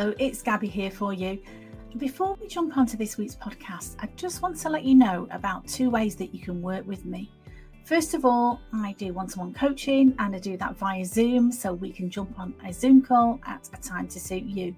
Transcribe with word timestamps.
Hello, 0.00 0.14
it's 0.18 0.40
Gabby 0.40 0.66
here 0.66 0.90
for 0.90 1.12
you. 1.12 1.38
Before 1.98 2.34
we 2.40 2.48
jump 2.48 2.78
onto 2.78 2.96
this 2.96 3.18
week's 3.18 3.34
podcast, 3.34 3.96
I 4.00 4.08
just 4.16 4.40
want 4.40 4.56
to 4.60 4.70
let 4.70 4.82
you 4.82 4.94
know 4.94 5.28
about 5.30 5.68
two 5.68 5.90
ways 5.90 6.16
that 6.16 6.32
you 6.32 6.40
can 6.40 6.62
work 6.62 6.86
with 6.86 7.04
me. 7.04 7.30
First 7.84 8.14
of 8.14 8.24
all, 8.24 8.62
I 8.72 8.94
do 8.96 9.12
one 9.12 9.26
to 9.26 9.40
one 9.40 9.52
coaching 9.52 10.14
and 10.18 10.34
I 10.34 10.38
do 10.38 10.56
that 10.56 10.78
via 10.78 11.04
Zoom 11.04 11.52
so 11.52 11.74
we 11.74 11.90
can 11.92 12.08
jump 12.08 12.40
on 12.40 12.54
a 12.64 12.72
Zoom 12.72 13.02
call 13.02 13.40
at 13.46 13.68
a 13.74 13.76
time 13.82 14.08
to 14.08 14.18
suit 14.18 14.44
you. 14.44 14.74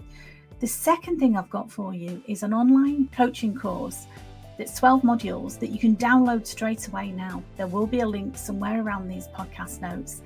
The 0.58 0.66
second 0.66 1.20
thing 1.20 1.36
I've 1.36 1.50
got 1.50 1.70
for 1.70 1.94
you 1.94 2.20
is 2.26 2.42
an 2.42 2.52
online 2.52 3.08
coaching 3.12 3.54
course 3.54 4.08
that's 4.58 4.76
12 4.76 5.02
modules 5.02 5.56
that 5.60 5.70
you 5.70 5.78
can 5.78 5.94
download 5.94 6.48
straight 6.48 6.88
away 6.88 7.12
now. 7.12 7.44
There 7.56 7.68
will 7.68 7.86
be 7.86 8.00
a 8.00 8.08
link 8.08 8.36
somewhere 8.36 8.82
around 8.82 9.06
these 9.06 9.28
podcast 9.28 9.82
notes. 9.82 10.22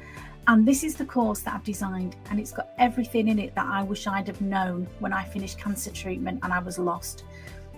And 0.49 0.67
this 0.67 0.85
is 0.85 0.95
the 0.95 1.05
course 1.05 1.41
that 1.41 1.55
I've 1.55 1.65
designed, 1.65 2.15
and 2.31 2.39
it's 2.39 2.53
got 2.53 2.69
everything 2.79 3.29
in 3.29 3.39
it 3.39 3.55
that 3.57 3.67
I 3.67 3.83
wish 3.83 4.07
I'd 4.07 4.29
have 4.29 4.41
known 4.41 4.87
when 5.01 5.13
I 5.13 5.25
finished 5.25 5.59
cancer 5.59 5.91
treatment 5.91 6.41
and 6.43 6.53
I 6.53 6.61
was 6.61 6.79
lost. 6.79 7.25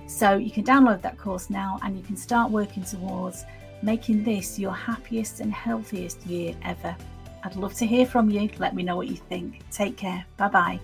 So 0.06 0.36
you 0.36 0.50
can 0.50 0.64
download 0.64 1.02
that 1.02 1.18
course 1.18 1.50
now 1.50 1.78
and 1.82 1.96
you 1.96 2.02
can 2.02 2.16
start 2.16 2.50
working 2.50 2.82
towards 2.82 3.44
making 3.82 4.24
this 4.24 4.58
your 4.58 4.72
happiest 4.72 5.40
and 5.40 5.52
healthiest 5.52 6.26
year 6.26 6.54
ever. 6.62 6.96
I'd 7.44 7.56
love 7.56 7.74
to 7.74 7.86
hear 7.86 8.06
from 8.06 8.30
you. 8.30 8.50
Let 8.58 8.74
me 8.74 8.82
know 8.82 8.96
what 8.96 9.08
you 9.08 9.16
think. 9.16 9.62
Take 9.70 9.96
care. 9.96 10.24
Bye 10.36 10.48
bye. 10.48 10.80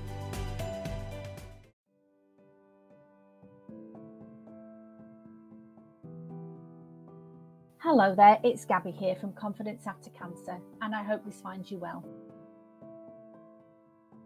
Hello 7.87 8.15
there, 8.15 8.38
it's 8.43 8.65
Gabby 8.65 8.93
here 8.93 9.15
from 9.15 9.34
Confidence 9.34 9.87
After 9.87 10.09
Cancer, 10.09 10.56
and 10.80 10.95
I 10.95 11.02
hope 11.02 11.23
this 11.23 11.42
finds 11.42 11.70
you 11.70 11.77
well. 11.77 12.02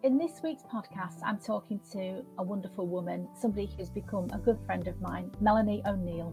In 0.05 0.17
this 0.17 0.41
week's 0.45 0.63
podcast, 0.63 1.17
I'm 1.25 1.41
talking 1.41 1.81
to 1.91 2.25
a 2.39 2.43
wonderful 2.45 2.87
woman, 2.87 3.27
somebody 3.37 3.69
who's 3.77 3.91
become 3.91 4.29
a 4.33 4.39
good 4.39 4.61
friend 4.65 4.87
of 4.87 5.01
mine, 5.01 5.33
Melanie 5.41 5.83
O'Neill. 5.87 6.33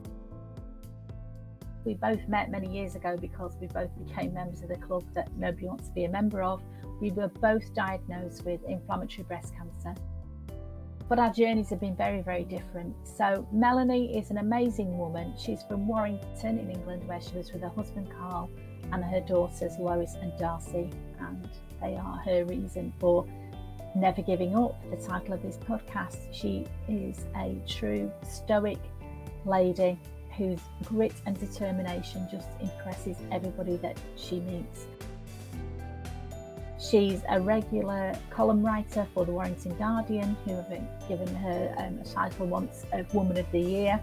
We 1.83 1.95
both 1.95 2.27
met 2.27 2.51
many 2.51 2.71
years 2.71 2.93
ago 2.93 3.17
because 3.19 3.57
we 3.59 3.65
both 3.69 3.89
became 3.97 4.31
members 4.31 4.61
of 4.61 4.69
the 4.69 4.77
club 4.77 5.03
that 5.15 5.35
nobody 5.35 5.65
wants 5.65 5.87
to 5.87 5.93
be 5.95 6.03
a 6.03 6.09
member 6.09 6.43
of. 6.43 6.61
We 7.01 7.09
were 7.09 7.29
both 7.29 7.73
diagnosed 7.73 8.45
with 8.45 8.61
inflammatory 8.67 9.23
breast 9.23 9.51
cancer 9.55 9.99
but 11.07 11.19
our 11.19 11.31
journeys 11.31 11.69
have 11.69 11.79
been 11.79 11.95
very, 11.95 12.21
very 12.21 12.43
different. 12.43 12.95
So, 13.03 13.47
Melanie 13.51 14.17
is 14.17 14.31
an 14.31 14.37
amazing 14.37 14.97
woman. 14.97 15.33
She's 15.37 15.63
from 15.63 15.87
Warrington 15.87 16.59
in 16.59 16.69
England, 16.71 17.07
where 17.07 17.21
she 17.21 17.35
was 17.35 17.51
with 17.51 17.61
her 17.61 17.69
husband 17.69 18.09
Carl 18.17 18.49
and 18.91 19.03
her 19.03 19.21
daughters 19.21 19.73
Lois 19.79 20.15
and 20.21 20.37
Darcy, 20.37 20.89
and 21.19 21.49
they 21.81 21.95
are 21.95 22.17
her 22.25 22.45
reason 22.45 22.93
for 22.99 23.25
never 23.95 24.21
giving 24.21 24.55
up. 24.55 24.75
The 24.89 24.97
title 24.97 25.33
of 25.33 25.41
this 25.41 25.57
podcast. 25.57 26.17
She 26.31 26.65
is 26.87 27.25
a 27.35 27.55
true 27.67 28.11
stoic 28.27 28.79
lady 29.45 29.99
whose 30.37 30.59
grit 30.83 31.13
and 31.25 31.39
determination 31.39 32.27
just 32.29 32.49
impresses 32.59 33.17
everybody 33.31 33.77
that 33.77 33.97
she 34.15 34.39
meets. 34.41 34.87
She's 36.89 37.21
a 37.29 37.39
regular 37.39 38.13
column 38.29 38.63
writer 38.63 39.07
for 39.13 39.25
the 39.25 39.31
Warrington 39.31 39.75
Guardian, 39.77 40.37
who 40.45 40.55
have 40.55 40.69
given 41.07 41.33
her 41.35 41.73
um, 41.77 41.99
a 41.99 42.05
title 42.05 42.45
once 42.45 42.85
of 42.93 43.11
Woman 43.13 43.37
of 43.37 43.51
the 43.51 43.59
Year. 43.59 43.99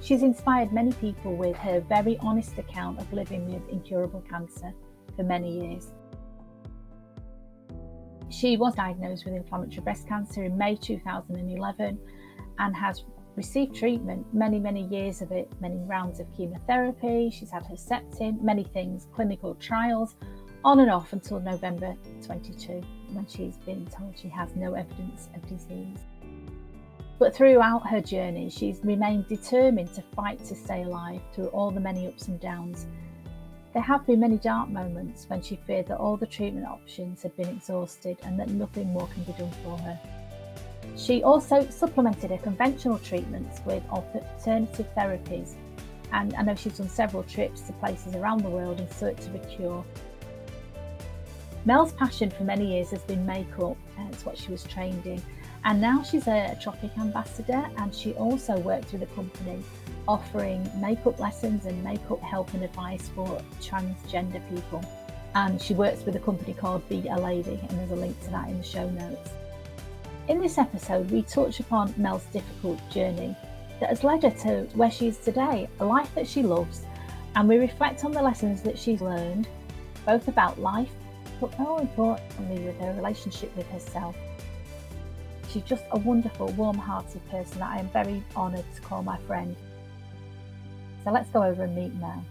She's 0.00 0.22
inspired 0.22 0.72
many 0.72 0.92
people 0.92 1.36
with 1.36 1.56
her 1.56 1.80
very 1.80 2.16
honest 2.18 2.56
account 2.56 3.00
of 3.00 3.12
living 3.12 3.52
with 3.52 3.68
incurable 3.68 4.22
cancer 4.22 4.72
for 5.14 5.24
many 5.24 5.60
years. 5.60 5.92
She 8.30 8.56
was 8.56 8.74
diagnosed 8.76 9.26
with 9.26 9.34
inflammatory 9.34 9.82
breast 9.82 10.08
cancer 10.08 10.44
in 10.44 10.56
May 10.56 10.76
2011 10.76 11.98
and 12.58 12.76
has 12.76 13.04
received 13.36 13.74
treatment, 13.74 14.26
many, 14.32 14.58
many 14.58 14.86
years 14.86 15.20
of 15.20 15.32
it, 15.32 15.52
many 15.60 15.76
rounds 15.84 16.18
of 16.18 16.26
chemotherapy. 16.34 17.30
She's 17.30 17.50
had 17.50 17.64
Herceptin, 17.64 18.40
many 18.40 18.64
things, 18.64 19.06
clinical 19.12 19.54
trials, 19.56 20.16
on 20.64 20.80
and 20.80 20.90
off 20.90 21.12
until 21.12 21.40
November 21.40 21.96
22, 22.24 22.82
when 23.12 23.26
she's 23.26 23.56
been 23.58 23.86
told 23.86 24.16
she 24.16 24.28
has 24.28 24.54
no 24.54 24.74
evidence 24.74 25.28
of 25.34 25.42
disease. 25.48 25.98
But 27.18 27.34
throughout 27.34 27.88
her 27.88 28.00
journey, 28.00 28.48
she's 28.48 28.80
remained 28.84 29.28
determined 29.28 29.92
to 29.94 30.02
fight 30.14 30.44
to 30.44 30.54
stay 30.54 30.82
alive 30.82 31.20
through 31.34 31.48
all 31.48 31.70
the 31.70 31.80
many 31.80 32.06
ups 32.06 32.28
and 32.28 32.40
downs. 32.40 32.86
There 33.72 33.82
have 33.82 34.06
been 34.06 34.20
many 34.20 34.38
dark 34.38 34.68
moments 34.68 35.24
when 35.28 35.42
she 35.42 35.56
feared 35.66 35.88
that 35.88 35.98
all 35.98 36.16
the 36.16 36.26
treatment 36.26 36.66
options 36.66 37.22
had 37.22 37.36
been 37.36 37.48
exhausted 37.48 38.18
and 38.22 38.38
that 38.38 38.48
nothing 38.48 38.92
more 38.92 39.08
can 39.08 39.24
be 39.24 39.32
done 39.32 39.52
for 39.64 39.78
her. 39.78 39.98
She 40.96 41.22
also 41.22 41.66
supplemented 41.70 42.30
her 42.30 42.38
conventional 42.38 42.98
treatments 42.98 43.60
with 43.64 43.82
alternative 43.88 44.86
therapies, 44.96 45.54
and 46.12 46.34
I 46.34 46.42
know 46.42 46.54
she's 46.54 46.78
done 46.78 46.88
several 46.88 47.22
trips 47.22 47.62
to 47.62 47.72
places 47.74 48.14
around 48.14 48.42
the 48.42 48.50
world 48.50 48.78
in 48.78 48.90
search 48.90 49.20
of 49.20 49.34
a 49.34 49.38
cure 49.38 49.84
Mel's 51.64 51.92
passion 51.92 52.28
for 52.28 52.42
many 52.42 52.74
years 52.74 52.90
has 52.90 53.02
been 53.02 53.24
makeup, 53.24 53.76
uh, 53.96 54.02
it's 54.10 54.26
what 54.26 54.36
she 54.36 54.50
was 54.50 54.64
trained 54.64 55.06
in. 55.06 55.22
And 55.64 55.80
now 55.80 56.02
she's 56.02 56.26
a 56.26 56.58
Tropic 56.60 56.90
ambassador 56.98 57.64
and 57.76 57.94
she 57.94 58.14
also 58.14 58.58
works 58.58 58.90
with 58.90 59.02
a 59.02 59.06
company 59.14 59.62
offering 60.08 60.68
makeup 60.80 61.20
lessons 61.20 61.66
and 61.66 61.84
makeup 61.84 62.20
help 62.20 62.52
and 62.54 62.64
advice 62.64 63.08
for 63.14 63.40
transgender 63.60 64.42
people. 64.48 64.84
And 65.36 65.62
she 65.62 65.72
works 65.72 66.04
with 66.04 66.16
a 66.16 66.18
company 66.18 66.52
called 66.52 66.86
Be 66.88 67.06
a 67.08 67.16
Lady, 67.16 67.60
and 67.68 67.78
there's 67.78 67.92
a 67.92 67.96
link 67.96 68.20
to 68.24 68.30
that 68.30 68.48
in 68.48 68.58
the 68.58 68.64
show 68.64 68.90
notes. 68.90 69.30
In 70.26 70.40
this 70.40 70.58
episode, 70.58 71.10
we 71.12 71.22
touch 71.22 71.60
upon 71.60 71.94
Mel's 71.96 72.24
difficult 72.32 72.80
journey 72.90 73.36
that 73.78 73.88
has 73.88 74.02
led 74.02 74.24
her 74.24 74.30
to 74.30 74.76
where 74.76 74.90
she 74.90 75.06
is 75.06 75.18
today, 75.18 75.68
a 75.78 75.84
life 75.84 76.12
that 76.16 76.26
she 76.26 76.42
loves, 76.42 76.82
and 77.36 77.48
we 77.48 77.56
reflect 77.56 78.04
on 78.04 78.10
the 78.10 78.20
lessons 78.20 78.62
that 78.62 78.76
she's 78.76 79.00
learned, 79.00 79.46
both 80.04 80.26
about 80.26 80.58
life 80.58 80.90
but 81.42 81.58
more 81.58 81.80
importantly, 81.80 82.60
with 82.64 82.78
her 82.78 82.92
relationship 82.92 83.54
with 83.56 83.68
herself. 83.68 84.14
She's 85.50 85.64
just 85.64 85.82
a 85.90 85.98
wonderful, 85.98 86.46
warm 86.52 86.78
hearted 86.78 87.28
person 87.30 87.58
that 87.58 87.68
I 87.68 87.78
am 87.78 87.88
very 87.88 88.22
honoured 88.36 88.64
to 88.76 88.80
call 88.80 89.02
my 89.02 89.18
friend. 89.26 89.56
So 91.02 91.10
let's 91.10 91.28
go 91.30 91.42
over 91.42 91.64
and 91.64 91.74
meet 91.74 91.92
Mel. 91.96 92.24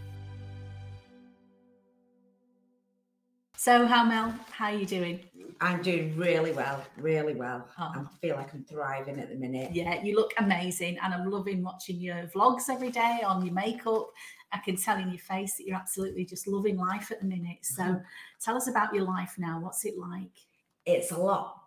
So, 3.57 3.85
how 3.85 4.05
Mel? 4.05 4.33
How 4.50 4.67
are 4.67 4.75
you 4.75 4.85
doing? 4.85 5.19
I'm 5.59 5.81
doing 5.83 6.16
really 6.16 6.53
well, 6.53 6.81
really 6.97 7.35
well. 7.35 7.67
Oh. 7.77 7.91
I 7.94 8.05
feel 8.21 8.38
like 8.38 8.53
I'm 8.53 8.63
thriving 8.63 9.19
at 9.19 9.29
the 9.29 9.35
minute. 9.35 9.71
Yeah, 9.73 10.01
you 10.01 10.16
look 10.16 10.31
amazing, 10.38 10.97
and 11.03 11.13
I'm 11.13 11.29
loving 11.29 11.61
watching 11.61 12.00
your 12.00 12.31
vlogs 12.33 12.69
every 12.69 12.91
day 12.91 13.19
on 13.25 13.45
your 13.45 13.53
makeup 13.53 14.09
I 14.53 14.59
can 14.59 14.75
tell 14.75 14.97
in 14.97 15.09
your 15.09 15.19
face 15.19 15.56
that 15.56 15.66
you're 15.66 15.78
absolutely 15.78 16.25
just 16.25 16.47
loving 16.47 16.78
life 16.78 17.12
at 17.12 17.19
the 17.22 17.28
minute. 17.28 17.59
So 17.62 17.84
mm-hmm. 17.84 18.03
tell 18.44 18.56
us 18.56 18.67
about 18.67 18.94
your 18.94 19.06
life 19.06 19.35
now. 19.38 19.59
What's 19.59 19.85
it 19.85 19.97
like? 19.97 20.38
It's 20.85 21.12
a 21.12 21.17
lot 21.17 21.57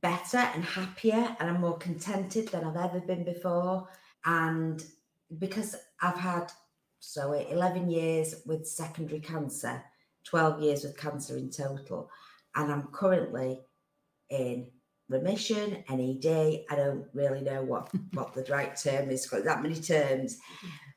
better 0.00 0.38
and 0.38 0.64
happier, 0.64 1.36
and 1.38 1.50
I'm 1.50 1.60
more 1.60 1.76
contented 1.78 2.48
than 2.48 2.64
I've 2.64 2.76
ever 2.76 3.00
been 3.00 3.24
before. 3.24 3.88
And 4.24 4.82
because 5.38 5.76
I've 6.00 6.18
had 6.18 6.52
so 7.00 7.32
11 7.32 7.90
years 7.90 8.36
with 8.46 8.66
secondary 8.66 9.20
cancer, 9.20 9.82
12 10.24 10.62
years 10.62 10.84
with 10.84 10.96
cancer 10.96 11.36
in 11.36 11.50
total, 11.50 12.10
and 12.54 12.72
I'm 12.72 12.88
currently 12.92 13.60
in 14.30 14.68
remission, 15.08 15.84
NED. 15.90 16.64
I 16.70 16.76
don't 16.76 17.04
really 17.12 17.42
know 17.42 17.62
what 17.62 17.90
what 18.12 18.32
the 18.32 18.44
right 18.50 18.74
term 18.76 19.10
is. 19.10 19.26
Got 19.26 19.44
that 19.44 19.62
many 19.62 19.74
terms, 19.74 20.38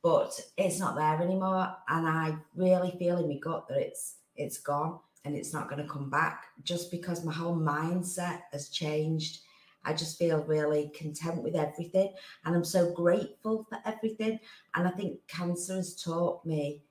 but 0.04 0.38
it's 0.58 0.80
not 0.80 0.96
there 0.96 1.22
anymore. 1.22 1.76
And 1.88 2.08
I 2.08 2.36
really 2.56 2.92
feel 3.00 3.18
in 3.18 3.30
my 3.30 3.38
gut 3.38 3.68
that 3.70 3.80
it's 3.80 4.18
it's 4.36 4.58
gone 4.58 5.00
and 5.26 5.36
it's 5.36 5.54
not 5.54 5.70
going 5.70 5.82
to 5.82 5.92
come 5.92 6.10
back 6.10 6.46
just 6.64 6.92
because 6.92 7.24
my 7.24 7.32
whole 7.32 7.56
mindset 7.56 8.42
has 8.52 8.70
changed. 8.70 9.40
I 9.86 9.94
just 9.94 10.18
feel 10.18 10.44
really 10.44 10.92
content 10.96 11.42
with 11.42 11.56
everything 11.56 12.14
and 12.46 12.56
I'm 12.56 12.64
so 12.64 12.92
grateful 12.92 13.66
for 13.70 13.80
everything. 13.86 14.40
And 14.76 14.88
I 14.88 14.92
think 14.92 15.20
cancer 15.28 15.76
has 15.76 15.96
taught 15.96 16.46
me 16.46 16.84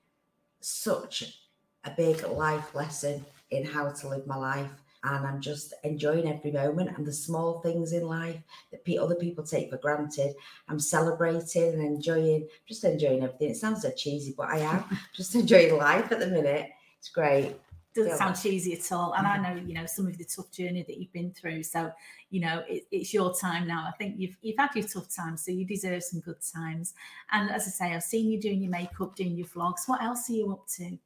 such 0.61 1.38
a 1.85 1.91
big 1.91 2.26
life 2.29 2.75
lesson 2.75 3.25
in 3.50 3.64
how 3.67 3.91
to 3.91 4.09
live 4.09 4.26
my 4.26 4.37
life 4.37 4.70
and 5.04 5.26
I'm 5.26 5.40
just 5.40 5.75
enjoying 5.82 6.28
every 6.28 6.52
moment 6.52 6.96
and 6.96 7.06
the 7.06 7.12
small 7.12 7.60
things 7.60 7.93
in 7.93 8.06
life 8.06 8.40
that 8.70 8.99
other 8.99 9.16
people 9.16 9.44
take 9.44 9.70
for 9.70 9.76
granted. 9.78 10.34
I'm 10.69 10.78
celebrating 10.78 11.75
and 11.75 11.82
enjoying, 11.82 12.46
just 12.66 12.84
enjoying 12.84 13.22
everything. 13.22 13.50
It 13.50 13.56
sounds 13.56 13.82
so 13.82 13.90
cheesy, 13.90 14.34
but 14.37 14.49
I 14.49 14.58
am 14.58 14.84
just 15.14 15.34
enjoying 15.34 15.76
life 15.76 16.12
at 16.12 16.20
the 16.20 16.28
minute. 16.28 16.70
It's 16.99 17.08
great. 17.08 17.56
Doesn't 17.94 18.16
sound 18.16 18.40
cheesy 18.40 18.72
at 18.72 18.93
all. 18.93 19.12
And 19.14 19.26
I 19.26 19.37
know, 19.37 19.60
you 19.60 19.75
know, 19.75 19.84
some 19.84 20.06
of 20.06 20.16
the 20.16 20.25
tough 20.25 20.50
journey 20.50 20.82
that 20.87 20.96
you've 20.96 21.12
been 21.12 21.32
through. 21.32 21.64
So, 21.64 21.93
you 22.31 22.40
know, 22.40 22.62
it, 22.66 22.84
it's 22.90 23.12
your 23.12 23.34
time 23.34 23.66
now. 23.66 23.87
I 23.87 23.90
think 23.99 24.14
you've 24.19 24.34
you've 24.40 24.56
had 24.56 24.70
your 24.75 24.88
tough 24.88 25.14
times, 25.14 25.44
so 25.44 25.52
you 25.52 25.66
deserve 25.66 26.02
some 26.02 26.20
good 26.20 26.38
times. 26.54 26.94
And 27.32 27.50
as 27.50 27.66
I 27.66 27.70
say, 27.70 27.94
I've 27.94 28.02
seen 28.02 28.31
you 28.31 28.40
doing 28.40 28.62
your 28.62 28.70
makeup, 28.70 29.14
doing 29.14 29.37
your 29.37 29.46
vlogs. 29.46 29.87
What 29.87 30.02
else 30.02 30.31
are 30.31 30.32
you 30.32 30.52
up 30.52 30.66
to? 30.78 30.96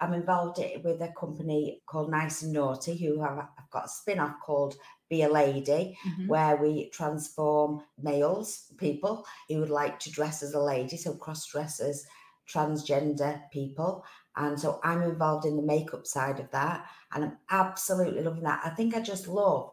I'm 0.00 0.12
involved 0.14 0.58
with 0.84 1.00
a 1.02 1.12
company 1.18 1.82
called 1.86 2.10
Nice 2.10 2.42
and 2.42 2.52
Naughty, 2.52 2.96
who 2.96 3.20
have 3.20 3.38
I've 3.38 3.70
got 3.70 3.86
a 3.86 3.88
spin 3.88 4.20
off 4.20 4.36
called 4.44 4.76
Be 5.08 5.22
a 5.22 5.28
Lady, 5.28 5.98
Mhm. 6.06 6.28
where 6.28 6.56
we 6.56 6.90
transform 6.90 7.82
males, 7.98 8.72
people 8.76 9.26
who 9.48 9.58
would 9.60 9.70
like 9.70 9.98
to 10.00 10.10
dress 10.10 10.42
as 10.42 10.54
a 10.54 10.60
lady, 10.60 10.96
so 10.96 11.14
cross 11.14 11.46
dressers, 11.46 12.06
transgender 12.46 13.50
people. 13.50 14.04
And 14.36 14.58
so 14.60 14.80
I'm 14.84 15.02
involved 15.02 15.44
in 15.46 15.56
the 15.56 15.62
makeup 15.62 16.06
side 16.06 16.38
of 16.40 16.50
that. 16.52 16.86
And 17.12 17.24
I'm 17.24 17.38
absolutely 17.50 18.22
loving 18.22 18.44
that. 18.44 18.60
I 18.64 18.70
think 18.70 18.94
I 18.94 19.00
just 19.00 19.26
love, 19.28 19.72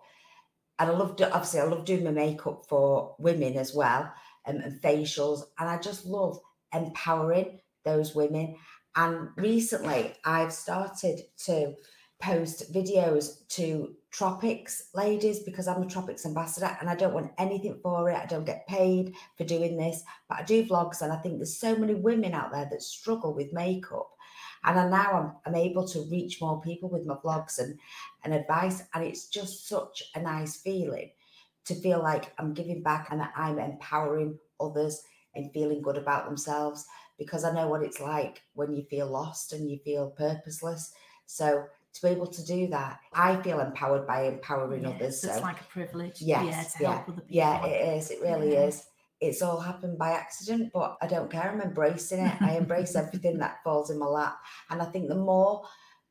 and 0.80 0.90
I 0.90 0.94
love, 0.94 1.12
obviously, 1.22 1.60
I 1.62 1.64
love 1.66 1.86
doing 1.86 2.04
my 2.04 2.12
makeup 2.12 2.66
for 2.68 3.16
women 3.20 3.56
as 3.58 3.74
well 3.74 4.12
um, 4.46 4.58
and 4.58 4.82
facials. 4.82 5.44
And 5.60 5.70
I 5.70 5.78
just 5.78 6.06
love 6.06 6.40
empowering 6.74 7.62
those 7.86 8.16
women. 8.16 8.58
And 8.96 9.30
recently, 9.36 10.14
I've 10.24 10.54
started 10.54 11.22
to 11.46 11.76
post 12.22 12.74
videos 12.74 13.46
to 13.50 13.94
tropics 14.10 14.90
ladies 14.94 15.40
because 15.40 15.68
I'm 15.68 15.84
a 15.84 15.86
tropics 15.86 16.26
ambassador 16.26 16.78
and 16.80 16.90
I 16.90 16.96
don't 16.96 17.14
want 17.14 17.34
anything 17.38 17.78
for 17.84 18.10
it. 18.10 18.16
I 18.16 18.26
don't 18.26 18.46
get 18.46 18.68
paid 18.68 19.14
for 19.38 19.44
doing 19.44 19.76
this, 19.76 20.04
but 20.30 20.40
I 20.40 20.44
do 20.44 20.66
vlogs 20.66 21.02
and 21.02 21.12
I 21.12 21.18
think 21.18 21.38
there's 21.38 21.60
so 21.60 21.76
many 21.76 21.94
women 21.94 22.34
out 22.34 22.54
there 22.54 22.68
that 22.72 22.82
struggle 22.82 23.34
with 23.34 23.52
makeup. 23.52 24.10
And 24.64 24.80
I, 24.80 24.88
now 24.88 25.12
I'm, 25.14 25.32
I'm 25.46 25.62
able 25.62 25.86
to 25.90 26.08
reach 26.10 26.40
more 26.40 26.62
people 26.62 26.90
with 26.90 27.06
my 27.06 27.16
vlogs 27.16 27.60
and, 27.60 27.78
and 28.24 28.34
advice. 28.34 28.84
And 28.94 29.04
it's 29.04 29.28
just 29.28 29.68
such 29.68 30.04
a 30.16 30.22
nice 30.22 30.56
feeling 30.58 31.12
to 31.66 31.76
feel 31.76 32.02
like 32.02 32.34
I'm 32.40 32.54
giving 32.54 32.82
back 32.82 33.10
and 33.12 33.20
that 33.20 33.34
I'm 33.36 33.60
empowering 33.60 34.40
others 34.60 35.04
and 35.36 35.52
feeling 35.52 35.82
good 35.82 35.98
about 35.98 36.26
themselves 36.26 36.86
because 37.18 37.44
I 37.44 37.54
know 37.54 37.68
what 37.68 37.82
it's 37.84 38.00
like 38.00 38.42
when 38.54 38.74
you 38.74 38.84
feel 38.84 39.08
lost 39.08 39.54
and 39.54 39.70
you 39.70 39.80
feel 39.84 40.10
purposeless. 40.12 40.94
So 41.26 41.66
to 41.94 42.02
be 42.02 42.10
able 42.10 42.28
to 42.28 42.46
do 42.46 42.68
that, 42.68 43.00
I 43.14 43.42
feel 43.42 43.60
empowered 43.60 44.06
by 44.06 44.24
empowering 44.26 44.84
Yeah, 44.84 44.90
others. 44.90 45.22
so 45.22 45.30
it's 45.32 45.42
like 45.42 45.62
a 45.62 45.66
privilege. 45.66 46.22
yes, 46.22 46.44
yeah, 46.46 46.64
to 46.64 46.84
yeah, 46.84 46.90
other 47.04 47.12
people. 47.14 47.24
yeah, 47.30 47.66
it 47.66 47.98
is. 47.98 48.12
It 48.12 48.22
really 48.22 48.54
Yeah. 48.54 48.66
is. 48.66 48.86
It's 49.22 49.42
all 49.42 49.60
happened 49.62 49.98
by 49.98 50.12
accident, 50.12 50.72
but 50.74 50.98
I 51.02 51.08
don't 51.08 51.32
care. 51.32 51.50
I'm 51.50 51.62
embracing 51.62 52.20
it. 52.20 52.42
I 52.42 52.58
embrace 52.58 52.96
everything 53.04 53.38
that 53.40 53.64
falls 53.64 53.90
in 53.90 53.98
my 53.98 54.06
lap. 54.08 54.38
And 54.70 54.82
I 54.82 54.86
think 54.86 55.08
the 55.08 55.16
more 55.16 55.64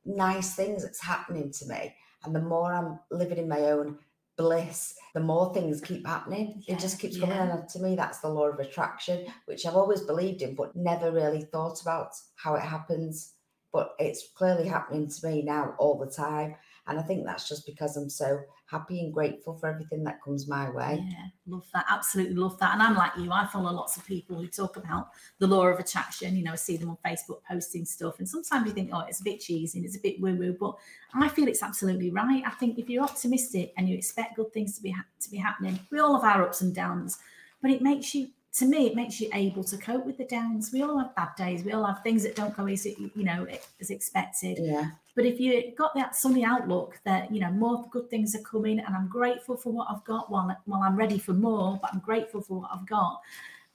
nice 0.07 0.55
things 0.55 0.83
that's 0.83 1.03
happening 1.03 1.53
to 1.53 1.67
me 1.67 1.95
and 2.25 2.35
the 2.35 2.41
more 2.41 2.73
I'm 2.73 2.99
living 3.11 3.39
in 3.39 3.49
my 3.49 3.61
own 3.73 3.99
bliss, 4.37 4.95
the 5.15 5.21
more 5.21 5.53
things 5.55 5.81
keep 5.81 6.07
happening. 6.07 6.63
Yeah, 6.67 6.75
it 6.75 6.81
just 6.81 6.99
keeps 6.99 7.19
coming. 7.19 7.37
yeah. 7.37 7.59
And 7.59 7.69
to 7.69 7.79
me, 7.81 7.95
that's 7.97 8.21
the 8.21 8.29
law 8.29 8.49
of 8.49 8.59
attraction, 8.59 9.27
which 9.47 9.67
I've 9.67 9.77
always 9.77 10.03
believed 10.03 10.43
in, 10.43 10.55
but 10.55 10.75
never 10.75 11.13
really 11.13 11.43
thought 11.43 11.81
about 11.83 12.15
how 12.37 12.55
it 12.55 12.63
happens. 12.63 13.35
But 13.73 13.95
it's 13.99 14.29
clearly 14.35 14.69
happening 14.69 15.09
to 15.09 15.29
me 15.29 15.43
now 15.43 15.75
all 15.79 15.99
the 15.99 16.11
time. 16.11 16.57
And 16.87 16.99
I 16.99 17.03
think 17.03 17.25
that's 17.25 17.49
just 17.49 17.65
because 17.65 17.97
I'm 17.97 18.11
so 18.11 18.41
happy 18.67 19.01
and 19.01 19.13
grateful 19.13 19.55
for 19.55 19.69
everything 19.69 20.05
that 20.05 20.23
comes 20.23 20.47
my 20.49 20.69
way. 20.71 21.03
Yeah, 21.03 21.27
love 21.47 21.67
that. 21.73 21.87
Absolutely 21.89 22.35
love 22.35 22.59
that. 22.59 22.75
And 22.75 22.83
I'm 22.83 22.95
like 22.95 23.13
you. 23.17 23.33
I 23.33 23.47
follow 23.47 23.73
lots 23.73 23.97
of 23.97 24.05
people 24.05 24.37
who 24.37 24.47
talk 24.49 24.77
about 24.77 25.09
the 25.39 25.47
law 25.47 25.67
of 25.67 25.79
attraction. 25.79 26.37
You 26.37 26.45
know, 26.45 26.53
I 26.53 26.57
see 26.57 26.77
them 26.77 26.91
on 26.91 26.99
Facebook 27.05 27.39
posting 27.49 27.87
stuff, 27.87 28.19
and 28.19 28.29
sometimes 28.29 28.67
you 28.67 28.73
think, 28.73 28.91
oh, 28.93 29.05
it's 29.09 29.21
a 29.21 29.25
bit 29.25 29.41
cheesy 29.41 29.79
and 29.79 29.87
it's 29.87 29.97
a 29.97 30.01
bit 30.01 30.21
woo 30.21 30.37
woo. 30.37 30.57
But 30.59 30.75
I 31.15 31.29
feel 31.29 31.49
it's 31.49 31.63
absolutely 31.63 32.11
right. 32.11 32.43
I 32.47 32.51
think 32.51 32.79
if 32.79 32.91
you're 32.91 33.05
optimistic 33.05 33.73
and 33.79 33.89
you 33.89 33.97
expect 33.97 34.37
good 34.37 34.53
things 34.53 34.77
to 34.77 34.83
be 34.83 34.91
ha- 34.91 35.07
to 35.21 35.31
be 35.31 35.39
happening, 35.39 35.81
we 35.91 36.01
all 36.01 36.21
have 36.21 36.37
our 36.37 36.47
ups 36.47 36.61
and 36.61 36.75
downs, 36.75 37.19
but 37.63 37.71
it 37.71 37.81
makes 37.81 38.15
you. 38.15 38.29
To 38.55 38.67
me, 38.67 38.87
it 38.87 38.95
makes 38.95 39.21
you 39.21 39.29
able 39.35 39.65
to 39.65 39.77
cope 39.77 40.07
with 40.07 40.17
the 40.17 40.27
downs. 40.27 40.71
We 40.73 40.83
all 40.83 40.97
have 40.99 41.15
bad 41.17 41.31
days. 41.37 41.65
We 41.65 41.73
all 41.73 41.85
have 41.85 42.05
things 42.05 42.23
that 42.23 42.37
don't 42.37 42.57
go 42.57 42.67
as 42.67 42.87
you 42.87 43.11
know 43.17 43.47
as 43.81 43.91
expected. 43.91 44.59
Yeah. 44.61 44.91
But 45.17 45.27
if 45.27 45.41
you 45.41 45.73
got 45.77 45.93
that 45.97 46.15
sunny 46.15 46.45
outlook 46.45 47.01
that 47.05 47.33
you 47.33 47.41
know 47.41 47.51
more 47.51 47.85
good 47.91 48.09
things 48.11 48.35
are 48.37 48.43
coming, 48.43 48.79
and 48.79 48.95
I'm 48.95 49.09
grateful 49.09 49.57
for 49.57 49.73
what 49.73 49.89
I've 49.91 50.05
got 50.05 50.31
while 50.31 50.57
while 50.67 50.83
I'm 50.83 50.95
ready 50.95 51.19
for 51.19 51.33
more, 51.33 51.81
but 51.83 51.93
I'm 51.93 51.99
grateful 51.99 52.43
for 52.43 52.61
what 52.61 52.71
I've 52.73 52.87
got. 52.87 53.21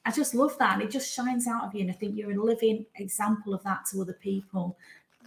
I 0.05 0.11
just 0.11 0.33
love 0.33 0.57
that, 0.59 0.75
and 0.75 0.81
it 0.81 0.91
just 0.91 1.13
shines 1.13 1.45
out 1.45 1.65
of 1.65 1.75
you. 1.75 1.81
And 1.81 1.91
I 1.91 1.93
think 1.93 2.15
you're 2.15 2.31
a 2.31 2.41
living 2.41 2.85
example 2.95 3.53
of 3.53 3.61
that 3.63 3.85
to 3.91 4.01
other 4.01 4.13
people. 4.13 4.77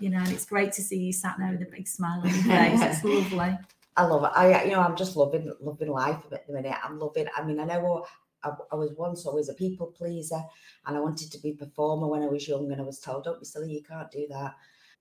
You 0.00 0.08
know, 0.08 0.18
and 0.18 0.32
it's 0.32 0.46
great 0.46 0.72
to 0.72 0.82
see 0.82 0.96
you 0.96 1.12
sat 1.12 1.36
there 1.38 1.52
with 1.52 1.60
a 1.60 1.70
big 1.70 1.86
smile 1.86 2.20
on 2.20 2.28
your 2.28 2.42
face. 2.44 2.80
It's 2.82 3.04
lovely. 3.04 3.58
I 3.94 4.04
love 4.04 4.24
it. 4.24 4.30
I, 4.34 4.64
you 4.64 4.70
know, 4.70 4.80
I'm 4.80 4.96
just 4.96 5.14
loving 5.14 5.52
loving 5.60 5.90
life 5.90 6.16
at 6.32 6.46
the 6.46 6.54
minute. 6.54 6.74
I'm 6.82 6.98
loving. 6.98 7.26
I 7.36 7.44
mean, 7.44 7.60
I 7.60 7.64
know 7.64 8.06
I, 8.44 8.52
I 8.72 8.74
was 8.76 8.92
once 8.96 9.26
always 9.26 9.48
a 9.48 9.54
people 9.54 9.88
pleaser, 9.88 10.42
and 10.86 10.96
I 10.96 11.00
wanted 11.00 11.30
to 11.32 11.38
be 11.38 11.50
a 11.50 11.64
performer 11.64 12.08
when 12.08 12.22
I 12.22 12.28
was 12.28 12.46
young, 12.46 12.70
and 12.70 12.80
I 12.80 12.84
was 12.84 13.00
told, 13.00 13.24
"Don't 13.24 13.40
be 13.40 13.46
silly, 13.46 13.72
you 13.72 13.82
can't 13.82 14.10
do 14.10 14.26
that." 14.30 14.54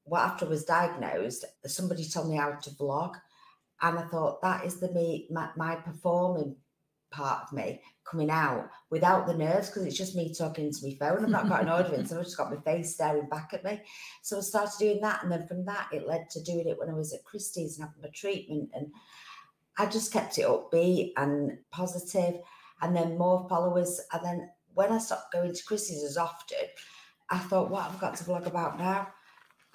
Well, 0.06 0.22
after 0.22 0.46
I 0.46 0.50
was 0.50 0.66
diagnosed, 0.66 1.46
somebody 1.66 2.06
told 2.06 2.30
me 2.30 2.38
how 2.38 2.52
to 2.54 2.70
vlog, 2.72 3.16
and 3.82 4.00
I 4.00 4.04
thought 4.04 4.42
that 4.42 4.66
is 4.66 4.80
the 4.80 4.92
me 4.92 5.28
my, 5.30 5.50
my 5.56 5.76
performing 5.76 6.56
part 7.12 7.44
of 7.44 7.54
me 7.54 7.82
coming 8.06 8.30
out 8.30 8.70
without 8.90 9.28
the 9.28 9.34
nerves 9.34 9.68
because 9.68 9.86
it's 9.86 9.98
just 9.98 10.16
me 10.16 10.34
talking 10.34 10.72
to 10.72 10.88
my 10.88 10.96
phone. 10.96 11.24
I've 11.24 11.30
not 11.30 11.50
got 11.50 11.62
an 11.62 11.70
audience, 11.78 12.12
I've 12.12 12.24
just 12.24 12.38
got 12.38 12.52
my 12.52 12.60
face 12.62 12.94
staring 12.94 13.30
back 13.30 13.54
at 13.54 13.64
me. 13.64 13.82
So 14.22 14.38
I 14.38 14.42
started 14.42 14.80
doing 14.80 15.02
that, 15.02 15.24
and 15.24 15.32
then 15.32 15.48
from 15.48 15.66
that, 15.66 15.90
it 15.92 16.08
led 16.08 16.30
to 16.32 16.44
doing 16.44 16.68
it 16.68 16.80
when 16.80 16.90
I 16.90 16.94
was 16.94 17.14
at 17.14 17.24
Christie's 17.24 17.78
and 17.78 17.88
having 17.88 18.02
my 18.02 18.10
treatment, 18.10 18.70
and 18.74 18.92
I 19.78 19.86
just 19.86 20.12
kept 20.12 20.38
it 20.38 20.46
upbeat 20.46 21.14
and 21.18 21.58
positive, 21.72 22.42
and 22.82 22.96
then 22.96 23.18
more 23.18 23.48
followers. 23.48 24.02
And 24.12 24.24
then 24.24 24.50
when 24.74 24.92
I 24.92 24.98
stopped 24.98 25.34
going 25.34 25.54
to 25.54 25.64
Christie's 25.64 26.04
as 26.04 26.18
often, 26.18 26.58
I 27.30 27.38
thought, 27.38 27.70
what 27.70 27.84
have 27.84 27.96
I 27.96 28.00
got 28.00 28.16
to 28.16 28.24
vlog 28.24 28.46
about 28.46 28.78
now? 28.78 29.08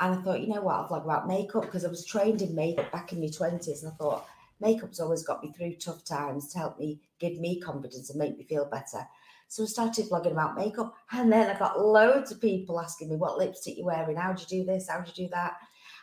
And 0.00 0.14
I 0.14 0.22
thought, 0.22 0.40
you 0.40 0.48
know 0.48 0.60
what, 0.60 0.74
I'll 0.74 0.88
vlog 0.88 1.04
about 1.04 1.26
makeup 1.26 1.62
because 1.62 1.84
I 1.84 1.88
was 1.88 2.04
trained 2.04 2.42
in 2.42 2.54
makeup 2.54 2.92
back 2.92 3.12
in 3.12 3.20
my 3.20 3.28
twenties, 3.28 3.82
and 3.82 3.92
I 3.92 3.96
thought 3.96 4.26
makeup's 4.60 5.00
always 5.00 5.22
got 5.22 5.42
me 5.42 5.52
through 5.52 5.76
tough 5.76 6.04
times 6.04 6.52
to 6.52 6.58
help 6.58 6.78
me 6.78 7.00
give 7.18 7.38
me 7.38 7.60
confidence 7.60 8.10
and 8.10 8.18
make 8.18 8.36
me 8.36 8.44
feel 8.44 8.66
better. 8.66 9.06
So 9.48 9.62
I 9.62 9.66
started 9.66 10.06
vlogging 10.06 10.32
about 10.32 10.56
makeup, 10.56 10.94
and 11.12 11.32
then 11.32 11.48
I 11.48 11.58
got 11.58 11.80
loads 11.80 12.32
of 12.32 12.40
people 12.40 12.80
asking 12.80 13.08
me 13.08 13.16
what 13.16 13.38
lipstick 13.38 13.78
you're 13.78 13.86
wearing, 13.86 14.16
how 14.16 14.32
do 14.32 14.42
you 14.42 14.64
do 14.64 14.70
this, 14.70 14.88
how 14.88 15.00
do 15.00 15.10
you 15.14 15.26
do 15.26 15.30
that, 15.32 15.54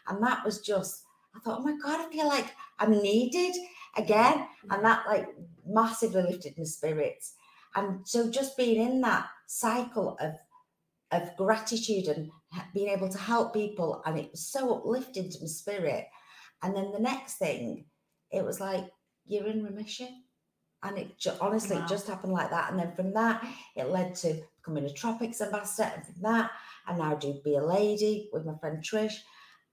and 0.07 0.23
that 0.23 0.44
was 0.44 0.61
just. 0.61 1.03
I 1.35 1.39
thought, 1.39 1.59
oh 1.59 1.63
my 1.63 1.75
god, 1.81 2.06
I 2.06 2.12
feel 2.12 2.27
like 2.27 2.53
I'm 2.80 3.01
needed 3.01 3.56
again, 3.97 4.38
mm-hmm. 4.38 4.71
and 4.71 4.85
that 4.85 5.06
like 5.07 5.27
massively 5.65 6.24
lifted 6.24 6.57
my 6.57 6.63
spirits. 6.63 7.33
And 7.75 8.07
so 8.07 8.30
just 8.30 8.57
being 8.57 8.81
in 8.81 9.01
that 9.01 9.27
cycle 9.47 10.18
of 10.19 10.33
of 11.12 11.35
gratitude 11.38 12.07
and 12.07 12.31
being 12.74 12.89
able 12.89 13.09
to 13.09 13.18
help 13.19 13.53
people, 13.53 14.01
and 14.06 14.18
it 14.18 14.31
was 14.31 14.45
so 14.47 14.75
uplifting 14.77 15.30
to 15.30 15.38
my 15.41 15.47
spirit. 15.47 16.07
And 16.63 16.75
then 16.75 16.91
the 16.91 17.00
next 17.00 17.36
thing, 17.36 17.86
it 18.31 18.44
was 18.44 18.59
like 18.59 18.86
you're 19.25 19.47
in 19.47 19.63
remission, 19.63 20.24
and 20.81 20.97
it 20.97 21.18
ju- 21.18 21.38
honestly 21.39 21.75
Wow. 21.77 21.83
it 21.86 21.89
just 21.89 22.07
happened 22.07 22.33
like 22.33 22.50
that. 22.50 22.72
And 22.72 22.79
then 22.79 22.96
from 22.96 23.13
that, 23.13 23.46
it 23.75 23.89
led 23.89 24.15
to 24.15 24.41
becoming 24.57 24.86
a 24.86 24.93
tropics 24.93 25.41
ambassador, 25.41 25.91
and 25.96 26.05
from 26.05 26.22
that, 26.24 26.51
I 26.88 26.98
now 26.98 27.15
do 27.15 27.39
be 27.43 27.55
a 27.55 27.63
lady 27.63 28.29
with 28.34 28.46
my 28.46 28.55
friend 28.57 28.84
Trish, 28.84 29.15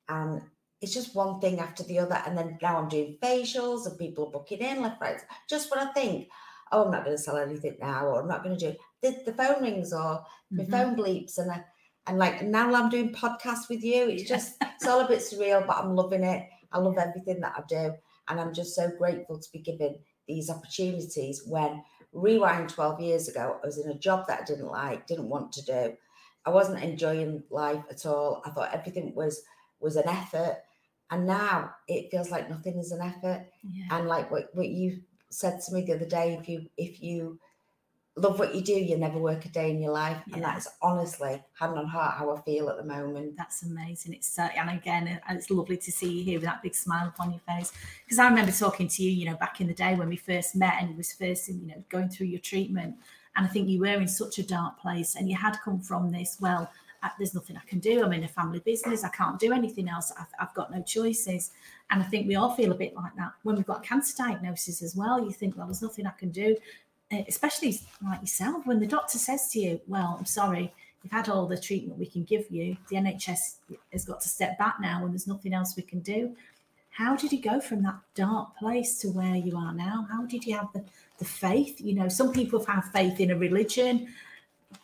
and 0.08 0.42
it's 0.80 0.94
just 0.94 1.14
one 1.14 1.40
thing 1.40 1.58
after 1.60 1.82
the 1.84 1.98
other. 1.98 2.22
And 2.26 2.36
then 2.36 2.58
now 2.62 2.78
I'm 2.78 2.88
doing 2.88 3.18
facials, 3.22 3.86
and 3.86 3.98
people 3.98 4.26
are 4.26 4.30
booking 4.30 4.60
in 4.60 4.82
left, 4.82 5.00
right, 5.00 5.20
just 5.48 5.70
when 5.70 5.86
I 5.86 5.92
think, 5.92 6.28
oh, 6.72 6.84
I'm 6.84 6.90
not 6.90 7.04
going 7.04 7.16
to 7.16 7.22
sell 7.22 7.36
anything 7.36 7.76
now, 7.80 8.06
or 8.06 8.20
I'm 8.20 8.28
not 8.28 8.42
going 8.44 8.56
to 8.58 8.72
do 8.72 8.76
the, 9.02 9.22
the 9.26 9.32
phone 9.34 9.62
rings, 9.62 9.92
or 9.92 10.24
my 10.56 10.64
Mhm. 10.64 10.70
phone 10.70 10.96
bleeps, 10.96 11.38
and 11.38 11.50
I, 11.50 11.64
and 12.06 12.18
like 12.18 12.42
now 12.42 12.72
I'm 12.74 12.88
doing 12.90 13.12
podcasts 13.12 13.68
with 13.68 13.82
you. 13.84 14.08
It's 14.08 14.28
just 14.28 14.56
it's 14.76 14.86
all 14.86 15.00
a 15.00 15.08
bit 15.08 15.18
surreal, 15.20 15.66
but 15.66 15.76
I'm 15.76 15.94
loving 15.94 16.24
it. 16.24 16.48
I 16.72 16.78
love 16.78 16.96
everything 16.98 17.40
that 17.40 17.54
I 17.56 17.62
do, 17.68 17.94
and 18.28 18.40
I'm 18.40 18.54
just 18.54 18.74
so 18.74 18.90
grateful 18.96 19.38
to 19.38 19.52
be 19.52 19.58
given 19.58 19.98
these 20.26 20.48
opportunities. 20.50 21.42
When 21.46 21.82
rewind 22.12 22.68
12 22.70 23.00
years 23.00 23.28
ago, 23.28 23.58
I 23.62 23.66
was 23.66 23.78
in 23.78 23.90
a 23.90 23.98
job 23.98 24.26
that 24.28 24.40
I 24.42 24.44
didn't 24.44 24.66
like, 24.68 25.06
didn't 25.06 25.28
want 25.28 25.52
to 25.52 25.64
do. 25.64 25.96
I 26.46 26.50
wasn't 26.50 26.82
enjoying 26.82 27.42
life 27.50 27.84
at 27.90 28.06
all. 28.06 28.42
I 28.44 28.50
thought 28.50 28.72
everything 28.72 29.14
was 29.14 29.42
was 29.80 29.96
an 29.96 30.08
effort, 30.08 30.58
and 31.10 31.26
now 31.26 31.74
it 31.88 32.10
feels 32.10 32.30
like 32.30 32.48
nothing 32.48 32.78
is 32.78 32.92
an 32.92 33.00
effort. 33.00 33.46
Yeah. 33.62 33.98
And 33.98 34.08
like 34.08 34.30
what, 34.30 34.54
what 34.54 34.68
you 34.68 35.00
said 35.28 35.60
to 35.62 35.74
me 35.74 35.82
the 35.82 35.94
other 35.94 36.06
day, 36.06 36.38
if 36.40 36.48
you 36.48 36.66
if 36.76 37.02
you 37.02 37.38
love 38.16 38.38
what 38.38 38.54
you 38.54 38.60
do, 38.60 38.72
you 38.72 38.96
never 38.96 39.18
work 39.18 39.44
a 39.44 39.48
day 39.48 39.70
in 39.70 39.80
your 39.80 39.92
life. 39.92 40.18
And 40.32 40.42
that's 40.42 40.68
honestly, 40.82 41.42
hand 41.58 41.78
on 41.78 41.86
heart, 41.86 42.18
how 42.18 42.34
I 42.34 42.40
feel 42.42 42.68
at 42.68 42.76
the 42.76 42.84
moment. 42.84 43.36
That's 43.36 43.62
amazing. 43.62 44.14
It's 44.14 44.38
uh, 44.38 44.48
and 44.56 44.70
again, 44.70 45.20
uh, 45.28 45.34
it's 45.34 45.50
lovely 45.50 45.76
to 45.78 45.92
see 45.92 46.10
you 46.18 46.24
here 46.24 46.38
with 46.38 46.44
that 46.44 46.62
big 46.62 46.74
smile 46.74 47.08
upon 47.08 47.30
your 47.30 47.40
face. 47.40 47.72
Because 48.04 48.18
I 48.18 48.28
remember 48.28 48.52
talking 48.52 48.88
to 48.88 49.02
you, 49.02 49.10
you 49.10 49.26
know, 49.26 49.36
back 49.36 49.60
in 49.60 49.66
the 49.66 49.74
day 49.74 49.94
when 49.94 50.08
we 50.08 50.16
first 50.16 50.54
met, 50.54 50.74
and 50.78 50.90
you 50.90 50.96
was 50.96 51.12
first, 51.12 51.48
you 51.48 51.66
know, 51.66 51.82
going 51.88 52.08
through 52.08 52.26
your 52.26 52.40
treatment. 52.40 52.96
And 53.36 53.46
I 53.46 53.48
think 53.48 53.68
you 53.68 53.80
were 53.80 53.86
in 53.86 54.08
such 54.08 54.38
a 54.38 54.42
dark 54.42 54.80
place, 54.80 55.14
and 55.14 55.28
you 55.28 55.36
had 55.36 55.58
come 55.64 55.80
from 55.80 56.10
this. 56.10 56.36
Well, 56.40 56.70
there's 57.18 57.34
nothing 57.34 57.56
I 57.56 57.66
can 57.66 57.78
do. 57.78 58.04
I'm 58.04 58.12
in 58.12 58.24
a 58.24 58.28
family 58.28 58.60
business. 58.60 59.04
I 59.04 59.08
can't 59.08 59.38
do 59.38 59.52
anything 59.52 59.88
else. 59.88 60.12
I've, 60.18 60.26
I've 60.38 60.54
got 60.54 60.72
no 60.72 60.82
choices. 60.82 61.52
And 61.90 62.02
I 62.02 62.06
think 62.06 62.28
we 62.28 62.36
all 62.36 62.54
feel 62.54 62.72
a 62.72 62.76
bit 62.76 62.94
like 62.94 63.14
that 63.16 63.32
when 63.42 63.56
we've 63.56 63.66
got 63.66 63.84
a 63.84 63.88
cancer 63.88 64.14
diagnosis 64.16 64.82
as 64.82 64.94
well. 64.94 65.24
You 65.24 65.32
think, 65.32 65.56
well, 65.56 65.66
there's 65.66 65.82
nothing 65.82 66.06
I 66.06 66.12
can 66.18 66.30
do. 66.30 66.56
Uh, 67.12 67.22
Especially 67.26 67.78
like 68.06 68.20
yourself, 68.20 68.66
when 68.66 68.80
the 68.80 68.86
doctor 68.86 69.18
says 69.18 69.48
to 69.52 69.58
you, 69.58 69.80
"Well, 69.88 70.16
I'm 70.18 70.26
sorry, 70.26 70.72
you've 71.02 71.12
had 71.12 71.28
all 71.28 71.46
the 71.46 71.58
treatment 71.58 71.98
we 71.98 72.06
can 72.06 72.22
give 72.22 72.48
you. 72.50 72.76
The 72.88 72.96
NHS 72.96 73.56
has 73.92 74.04
got 74.04 74.20
to 74.20 74.28
step 74.28 74.58
back 74.58 74.76
now, 74.80 75.04
and 75.04 75.12
there's 75.12 75.26
nothing 75.26 75.52
else 75.52 75.74
we 75.76 75.82
can 75.82 76.00
do." 76.00 76.36
how 76.90 77.16
did 77.16 77.32
you 77.32 77.40
go 77.40 77.60
from 77.60 77.82
that 77.82 77.98
dark 78.14 78.56
place 78.58 78.98
to 78.98 79.08
where 79.08 79.36
you 79.36 79.56
are 79.56 79.72
now? 79.72 80.06
How 80.10 80.26
did 80.26 80.44
you 80.44 80.56
have 80.56 80.72
the, 80.72 80.84
the 81.18 81.24
faith? 81.24 81.80
You 81.80 81.94
know, 81.94 82.08
some 82.08 82.32
people 82.32 82.64
have 82.66 82.84
faith 82.92 83.20
in 83.20 83.30
a 83.30 83.36
religion, 83.36 84.12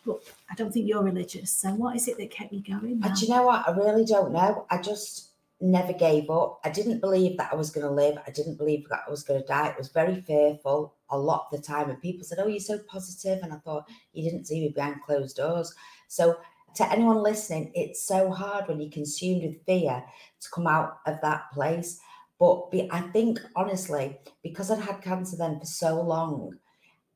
but 0.05 0.21
I 0.49 0.55
don't 0.55 0.71
think 0.71 0.87
you're 0.87 1.03
religious. 1.03 1.51
So 1.51 1.69
what 1.69 1.95
is 1.95 2.07
it 2.07 2.17
that 2.17 2.31
kept 2.31 2.53
you 2.53 2.61
going? 2.61 3.01
And 3.03 3.21
you 3.21 3.29
know 3.29 3.43
what? 3.43 3.67
I 3.67 3.71
really 3.71 4.05
don't 4.05 4.31
know. 4.31 4.65
I 4.69 4.81
just 4.81 5.31
never 5.59 5.93
gave 5.93 6.29
up. 6.29 6.59
I 6.63 6.69
didn't 6.69 6.99
believe 6.99 7.37
that 7.37 7.49
I 7.51 7.55
was 7.55 7.71
going 7.71 7.85
to 7.85 7.91
live. 7.91 8.17
I 8.27 8.31
didn't 8.31 8.57
believe 8.57 8.87
that 8.89 9.03
I 9.07 9.09
was 9.09 9.23
going 9.23 9.41
to 9.41 9.47
die. 9.47 9.69
It 9.69 9.77
was 9.77 9.89
very 9.89 10.21
fearful 10.21 10.93
a 11.09 11.17
lot 11.17 11.47
of 11.51 11.59
the 11.59 11.65
time. 11.65 11.89
And 11.89 12.01
people 12.01 12.23
said, 12.23 12.39
Oh, 12.39 12.47
you're 12.47 12.59
so 12.59 12.79
positive. 12.87 13.39
And 13.43 13.53
I 13.53 13.57
thought, 13.57 13.87
You 14.13 14.29
didn't 14.29 14.45
see 14.45 14.59
me 14.59 14.69
behind 14.69 15.01
closed 15.03 15.37
doors. 15.37 15.73
So, 16.07 16.37
to 16.75 16.91
anyone 16.91 17.23
listening, 17.23 17.71
it's 17.73 18.05
so 18.05 18.29
hard 18.29 18.67
when 18.67 18.79
you're 18.79 18.91
consumed 18.91 19.41
with 19.41 19.65
fear 19.65 20.03
to 20.39 20.49
come 20.53 20.67
out 20.67 20.99
of 21.07 21.19
that 21.21 21.51
place. 21.51 21.99
But 22.39 22.69
be, 22.69 22.87
I 22.91 23.01
think, 23.01 23.39
honestly, 23.55 24.19
because 24.43 24.69
I'd 24.69 24.79
had 24.79 25.01
cancer 25.01 25.37
then 25.37 25.59
for 25.59 25.65
so 25.65 25.99
long, 25.99 26.53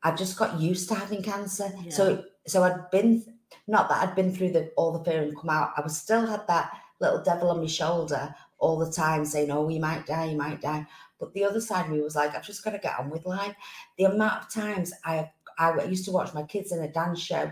I 0.01 0.15
just 0.15 0.35
got 0.35 0.59
used 0.59 0.89
to 0.89 0.95
having 0.95 1.21
cancer. 1.21 1.71
Yeah. 1.83 1.91
So, 1.91 2.23
so 2.47 2.63
I'd 2.63 2.89
been, 2.91 3.23
not 3.67 3.89
that 3.89 4.07
I'd 4.07 4.15
been 4.15 4.33
through 4.33 4.51
the 4.51 4.71
all 4.77 4.91
the 4.91 5.03
fear 5.03 5.21
and 5.21 5.37
come 5.37 5.49
out, 5.49 5.73
I 5.77 5.81
was 5.81 5.97
still 5.97 6.25
had 6.25 6.47
that 6.47 6.71
little 6.99 7.21
devil 7.21 7.49
on 7.49 7.59
my 7.59 7.67
shoulder 7.67 8.33
all 8.59 8.77
the 8.77 8.91
time 8.91 9.25
saying, 9.25 9.51
Oh, 9.51 9.67
you 9.69 9.79
might 9.79 10.05
die, 10.05 10.25
you 10.25 10.37
might 10.37 10.61
die. 10.61 10.85
But 11.19 11.33
the 11.33 11.43
other 11.43 11.61
side 11.61 11.85
of 11.85 11.91
me 11.91 12.01
was 12.01 12.15
like, 12.15 12.35
I've 12.35 12.45
just 12.45 12.63
got 12.63 12.71
to 12.71 12.79
get 12.79 12.97
on 12.99 13.09
with 13.09 13.25
life. 13.25 13.55
The 13.97 14.05
amount 14.05 14.43
of 14.43 14.53
times 14.53 14.93
I 15.05 15.29
I 15.57 15.83
used 15.83 16.05
to 16.05 16.11
watch 16.11 16.33
my 16.33 16.43
kids 16.43 16.71
in 16.71 16.81
a 16.81 16.87
dance 16.87 17.19
show 17.19 17.51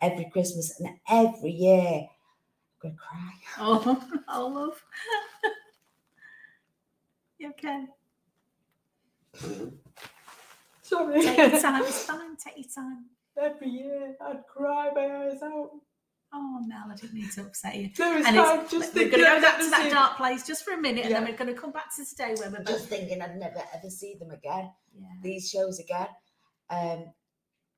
every 0.00 0.30
Christmas 0.32 0.80
and 0.80 0.96
every 1.08 1.50
year, 1.50 2.06
I'm 2.82 2.90
gonna 2.90 2.94
cry. 2.96 3.32
Oh, 3.58 4.08
oh 4.28 4.46
love. 4.46 4.82
you 7.38 7.50
okay? 7.50 7.84
Sorry. 10.82 11.20
Mm-hmm. 11.20 11.20
Take 11.20 11.52
your 11.52 11.60
time, 11.60 11.82
it's 11.82 12.04
fine, 12.04 12.36
take 12.36 12.56
your 12.56 12.72
time. 12.74 13.04
Every 13.40 13.68
year 13.68 14.16
I'd 14.20 14.46
cry 14.46 14.90
my 14.94 15.26
eyes 15.26 15.42
out. 15.42 15.70
Oh, 16.32 16.64
Mel, 16.66 16.84
I 16.90 16.94
didn't 16.94 17.14
mean 17.14 17.28
to 17.30 17.42
upset 17.42 17.74
you. 17.74 17.90
No, 17.98 18.16
it's 18.16 18.26
and 18.26 18.36
fine. 18.36 18.60
It's, 18.60 18.70
just 18.70 18.94
we're 18.94 19.10
going 19.10 19.24
to 19.24 19.30
go 19.30 19.40
back 19.40 19.58
to 19.58 19.70
that 19.70 19.90
dark 19.90 20.16
place 20.16 20.46
just 20.46 20.64
for 20.64 20.74
a 20.74 20.76
minute, 20.76 21.00
yeah. 21.00 21.06
and 21.06 21.14
then 21.14 21.24
we're 21.24 21.36
going 21.36 21.52
to 21.52 21.60
come 21.60 21.72
back 21.72 21.94
to 21.96 22.04
today 22.04 22.34
where 22.38 22.50
we're 22.50 22.62
just 22.62 22.88
thinking 22.88 23.20
I'd 23.20 23.36
never 23.36 23.60
ever 23.74 23.90
see 23.90 24.14
them 24.14 24.30
again. 24.30 24.70
Yeah. 24.94 25.08
These 25.22 25.50
shows 25.50 25.80
again, 25.80 26.06
um, 26.70 27.06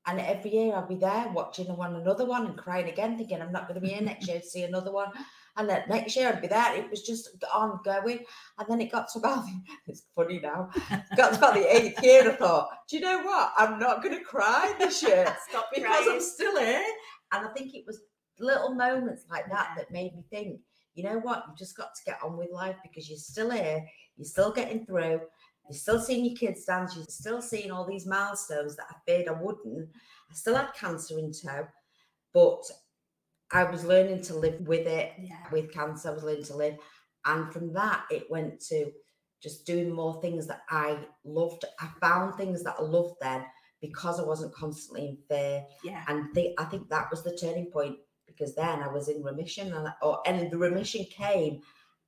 and 0.07 0.21
every 0.21 0.53
year 0.53 0.75
I'll 0.75 0.87
be 0.87 0.97
there 0.97 1.29
watching 1.33 1.75
one 1.77 1.97
another 1.97 2.27
one 2.27 2.47
and 2.47 2.57
crying 2.59 2.89
again, 2.89 3.17
thinking 3.17 3.41
I'm 3.41 3.53
not 3.53 3.69
going 3.69 3.81
to 3.81 3.87
be 3.87 3.95
here 3.95 4.03
next 4.03 4.29
year 4.29 4.41
to 4.41 4.47
see 4.47 4.65
another 4.65 4.93
one. 4.93 5.13
And 5.57 5.69
then 5.69 5.83
next 5.89 6.17
year 6.17 6.29
I'd 6.29 6.41
be 6.41 6.49
there. 6.49 6.75
It 6.77 6.91
was 6.91 7.03
just 7.03 7.31
ongoing. 7.55 8.21
And 8.59 8.69
then 8.69 8.81
it 8.81 8.91
got 8.91 9.09
to 9.13 9.19
about 9.19 9.45
the, 9.45 9.53
it's 9.87 10.05
funny 10.15 10.41
now. 10.41 10.71
got 11.17 11.33
to 11.33 11.39
about 11.39 11.55
the 11.55 11.77
eighth 11.77 12.03
year. 12.03 12.31
I 12.31 12.35
thought, 12.35 12.71
do 12.89 12.97
you 12.97 13.03
know 13.03 13.23
what? 13.23 13.53
I'm 13.57 13.79
not 13.79 14.03
going 14.03 14.17
to 14.17 14.25
cry 14.25 14.75
this 14.79 15.03
year 15.03 15.25
because 15.75 16.05
crying. 16.05 16.09
I'm 16.11 16.21
still 16.21 16.59
here. 16.59 16.85
And 17.33 17.47
I 17.47 17.53
think 17.53 17.75
it 17.75 17.85
was 17.87 18.01
little 18.39 18.75
moments 18.75 19.25
like 19.31 19.49
that 19.51 19.75
that 19.77 19.91
made 19.91 20.15
me 20.15 20.25
think, 20.31 20.61
you 20.95 21.05
know 21.05 21.19
what, 21.19 21.45
you've 21.47 21.59
just 21.59 21.77
got 21.77 21.95
to 21.95 22.05
get 22.05 22.19
on 22.23 22.37
with 22.37 22.51
life 22.51 22.77
because 22.83 23.09
you're 23.09 23.19
still 23.19 23.51
here, 23.51 23.83
you're 24.17 24.27
still 24.27 24.53
getting 24.53 24.85
through, 24.85 25.21
you're 25.69 25.79
still 25.79 26.01
seeing 26.01 26.25
your 26.25 26.37
kids 26.37 26.65
dance, 26.65 26.95
you're 26.95 27.05
still 27.09 27.41
seeing 27.41 27.71
all 27.71 27.87
these 27.87 28.07
milestones 28.07 28.77
that 28.77 28.87
I 28.91 28.95
feared 29.07 29.29
I 29.29 29.33
wouldn't. 29.33 29.89
I 30.31 30.35
still 30.35 30.57
had 30.57 30.75
cancer 30.75 31.19
in 31.19 31.33
tow, 31.33 31.67
but 32.35 32.63
I 33.53 33.65
was 33.65 33.85
learning 33.85 34.23
to 34.23 34.35
live 34.35 34.61
with 34.61 34.87
it, 34.87 35.13
yeah. 35.21 35.37
with 35.51 35.73
cancer, 35.73 36.11
I 36.11 36.15
was 36.15 36.25
learning 36.25 36.45
to 36.45 36.57
live. 36.57 36.77
And 37.25 37.53
from 37.53 37.73
that, 37.75 38.05
it 38.11 38.31
went 38.31 38.61
to 38.69 38.91
just 39.43 39.67
doing 39.67 39.93
more 39.93 40.21
things 40.21 40.47
that 40.47 40.63
I 40.71 40.99
loved. 41.25 41.65
I 41.81 41.89
found 42.01 42.35
things 42.35 42.63
that 42.63 42.77
I 42.79 42.83
loved 42.83 43.17
then 43.21 43.45
because 43.81 44.21
I 44.21 44.25
wasn't 44.25 44.55
constantly 44.55 45.09
in 45.09 45.19
fear. 45.29 45.65
Yeah. 45.85 46.05
And 46.09 46.33
th- 46.35 46.55
I 46.59 46.65
think 46.65 46.89
that 46.89 47.11
was 47.11 47.23
the 47.23 47.37
turning 47.37 47.67
point 47.67 47.97
because 48.27 48.55
then 48.55 48.83
I 48.83 48.89
was 48.89 49.09
in 49.09 49.23
remission, 49.23 49.73
and 49.73 49.89
or 50.01 50.21
and 50.27 50.51
the 50.51 50.59
remission 50.59 51.05
came 51.11 51.61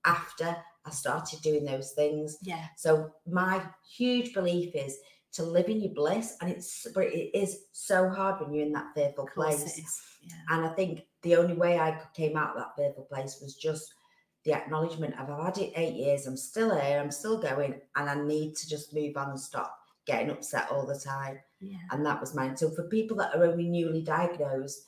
after 0.05 0.57
I 0.87 0.91
started 0.91 1.43
doing 1.43 1.65
those 1.65 1.93
things. 1.93 2.39
Yeah. 2.43 2.67
So 2.77 3.11
my 3.27 3.63
huge 3.97 4.33
belief 4.33 4.75
is 4.75 4.99
to 5.33 5.43
live 5.43 5.69
in 5.69 5.81
your 5.81 5.93
bliss, 5.93 6.37
and 6.41 6.51
it's 6.51 6.87
but 6.95 7.07
it 7.07 7.37
is 7.37 7.65
so 7.73 8.09
hard 8.09 8.41
when 8.41 8.55
you're 8.55 8.67
in 8.67 8.73
that 8.73 8.95
fearful 8.95 9.29
place. 9.35 9.81
Yeah. 10.23 10.33
And 10.51 10.65
I 10.65 10.69
think 10.75 11.03
the 11.25 11.37
only 11.37 11.55
way 11.55 11.79
I 11.79 12.01
came 12.15 12.37
out 12.37 12.51
of 12.51 12.59
that 12.59 12.77
fearful 12.77 13.05
place 13.05 13.41
was 13.43 13.57
just 13.57 13.93
the 14.45 14.53
acknowledgement 14.53 15.19
of 15.19 15.31
I've 15.31 15.45
had 15.45 15.59
it 15.59 15.73
eight 15.75 15.95
years, 15.95 16.27
I'm 16.27 16.37
still 16.37 16.79
here, 16.79 17.01
I'm 17.01 17.11
still 17.11 17.39
going, 17.39 17.81
and 17.97 18.09
I 18.09 18.15
need 18.15 18.55
to 18.57 18.69
just 18.69 18.95
move 18.95 19.17
on 19.17 19.31
and 19.31 19.41
stop 19.41 19.77
getting 20.07 20.31
upset 20.31 20.69
all 20.71 20.87
the 20.87 20.99
time. 20.99 21.39
Yeah. 21.61 21.79
And 21.91 22.05
that 22.05 22.21
was 22.21 22.35
mine. 22.35 22.57
So 22.57 22.71
for 22.71 22.85
people 22.85 23.17
that 23.17 23.35
are 23.35 23.45
only 23.45 23.69
newly 23.69 24.03
diagnosed, 24.03 24.83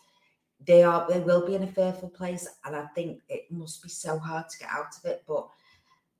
they 0.64 0.82
are 0.82 1.06
they 1.08 1.20
will 1.20 1.46
be 1.46 1.54
in 1.54 1.62
a 1.62 1.66
fearful 1.66 2.08
place 2.08 2.48
and 2.64 2.74
i 2.74 2.86
think 2.94 3.20
it 3.28 3.42
must 3.50 3.82
be 3.82 3.88
so 3.88 4.18
hard 4.18 4.48
to 4.48 4.58
get 4.58 4.70
out 4.70 4.96
of 4.96 5.10
it 5.10 5.22
but 5.28 5.46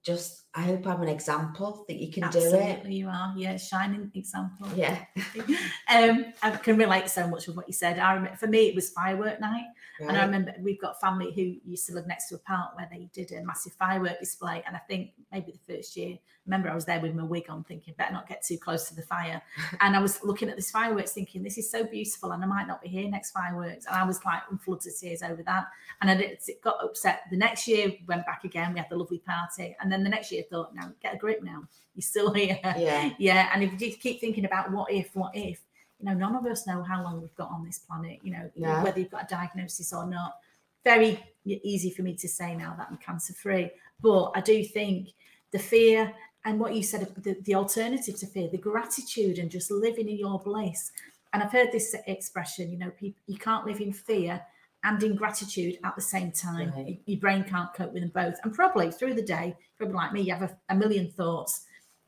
just 0.04 0.42
I 0.56 0.62
hope 0.62 0.86
I'm 0.86 1.02
an 1.02 1.08
example 1.08 1.84
that 1.86 1.98
you 1.98 2.10
can 2.10 2.24
Absolutely 2.24 2.50
do 2.50 2.56
it. 2.56 2.68
Absolutely, 2.68 2.96
you 2.96 3.08
are. 3.08 3.34
Yeah, 3.36 3.58
shining 3.58 4.10
example. 4.14 4.68
Yeah. 4.74 5.04
um, 5.94 6.32
I 6.42 6.50
can 6.52 6.78
relate 6.78 7.10
so 7.10 7.28
much 7.28 7.46
with 7.46 7.56
what 7.56 7.68
you 7.68 7.74
said. 7.74 7.98
I 7.98 8.14
remember, 8.14 8.38
for 8.38 8.46
me, 8.46 8.60
it 8.60 8.74
was 8.74 8.88
firework 8.88 9.38
night, 9.38 9.66
right. 10.00 10.08
and 10.08 10.16
I 10.16 10.24
remember 10.24 10.54
we've 10.58 10.80
got 10.80 10.98
family 10.98 11.30
who 11.30 11.70
used 11.70 11.86
to 11.88 11.92
live 11.92 12.06
next 12.06 12.30
to 12.30 12.36
a 12.36 12.38
park 12.38 12.74
where 12.74 12.88
they 12.90 13.10
did 13.12 13.32
a 13.32 13.44
massive 13.44 13.74
firework 13.74 14.18
display, 14.18 14.62
and 14.66 14.74
I 14.74 14.78
think 14.88 15.10
maybe 15.30 15.52
the 15.52 15.74
first 15.74 15.94
year, 15.94 16.14
I 16.14 16.18
remember 16.46 16.70
I 16.70 16.74
was 16.74 16.86
there 16.86 17.00
with 17.00 17.14
my 17.14 17.24
wig 17.24 17.50
on, 17.50 17.62
thinking 17.64 17.92
better 17.98 18.14
not 18.14 18.26
get 18.26 18.42
too 18.42 18.56
close 18.56 18.88
to 18.88 18.96
the 18.96 19.02
fire, 19.02 19.42
and 19.82 19.94
I 19.94 20.00
was 20.00 20.24
looking 20.24 20.48
at 20.48 20.56
this 20.56 20.70
fireworks, 20.70 21.12
thinking 21.12 21.42
this 21.42 21.58
is 21.58 21.70
so 21.70 21.84
beautiful, 21.84 22.32
and 22.32 22.42
I 22.42 22.46
might 22.46 22.66
not 22.66 22.80
be 22.80 22.88
here 22.88 23.10
next 23.10 23.32
fireworks, 23.32 23.84
and 23.84 23.94
I 23.94 24.04
was 24.04 24.24
like 24.24 24.40
in 24.50 24.56
floods 24.56 24.86
of 24.86 24.98
tears 24.98 25.22
over 25.22 25.42
that, 25.42 25.66
and 26.00 26.10
I 26.10 26.38
got 26.64 26.82
upset. 26.82 27.24
The 27.30 27.36
next 27.36 27.68
year, 27.68 27.92
went 28.06 28.24
back 28.24 28.44
again. 28.44 28.72
We 28.72 28.78
had 28.78 28.88
the 28.88 28.96
lovely 28.96 29.18
party, 29.18 29.76
and 29.82 29.92
then 29.92 30.02
the 30.02 30.08
next 30.08 30.32
year 30.32 30.44
thought, 30.50 30.74
now 30.74 30.92
get 31.02 31.14
a 31.14 31.18
grip 31.18 31.42
now. 31.42 31.64
You're 31.94 32.02
still 32.02 32.32
here. 32.32 32.58
Yeah. 32.62 33.10
Yeah. 33.18 33.50
And 33.52 33.62
if 33.62 33.80
you 33.80 33.92
keep 33.96 34.20
thinking 34.20 34.44
about 34.44 34.70
what 34.70 34.90
if, 34.90 35.14
what 35.14 35.34
if, 35.34 35.60
you 35.98 36.06
know, 36.06 36.14
none 36.14 36.36
of 36.36 36.44
us 36.46 36.66
know 36.66 36.82
how 36.82 37.02
long 37.02 37.20
we've 37.20 37.34
got 37.36 37.50
on 37.50 37.64
this 37.64 37.78
planet, 37.78 38.18
you 38.22 38.32
know, 38.32 38.50
no. 38.56 38.82
whether 38.82 39.00
you've 39.00 39.10
got 39.10 39.24
a 39.24 39.34
diagnosis 39.34 39.92
or 39.92 40.06
not. 40.06 40.36
Very 40.84 41.22
easy 41.44 41.90
for 41.90 42.02
me 42.02 42.14
to 42.14 42.28
say 42.28 42.54
now 42.54 42.74
that 42.76 42.88
I'm 42.90 42.98
cancer 42.98 43.32
free. 43.32 43.70
But 44.00 44.32
I 44.34 44.40
do 44.40 44.62
think 44.62 45.08
the 45.52 45.58
fear 45.58 46.12
and 46.44 46.60
what 46.60 46.74
you 46.74 46.82
said, 46.82 47.12
the, 47.22 47.36
the 47.42 47.54
alternative 47.54 48.18
to 48.20 48.26
fear, 48.26 48.48
the 48.48 48.58
gratitude 48.58 49.38
and 49.38 49.50
just 49.50 49.70
living 49.70 50.08
in 50.08 50.18
your 50.18 50.38
bliss. 50.38 50.92
And 51.32 51.42
I've 51.42 51.52
heard 51.52 51.72
this 51.72 51.94
expression, 52.06 52.70
you 52.70 52.78
know, 52.78 52.90
people, 52.90 53.20
you 53.26 53.38
can't 53.38 53.66
live 53.66 53.80
in 53.80 53.92
fear 53.92 54.40
and 54.84 55.02
in 55.02 55.16
gratitude 55.16 55.78
at 55.84 55.96
the 55.96 56.02
same 56.02 56.30
time. 56.30 56.72
Right. 56.76 57.00
Your 57.06 57.18
brain 57.18 57.44
can't 57.44 57.72
cope 57.74 57.92
with 57.92 58.02
them 58.02 58.12
both. 58.14 58.38
And 58.44 58.54
probably 58.54 58.90
through 58.90 59.14
the 59.14 59.22
day, 59.22 59.56
probably 59.76 59.96
like 59.96 60.12
me, 60.12 60.22
you 60.22 60.32
have 60.32 60.42
a, 60.42 60.56
a, 60.68 60.76
million 60.76 61.10
thoughts. 61.10 61.62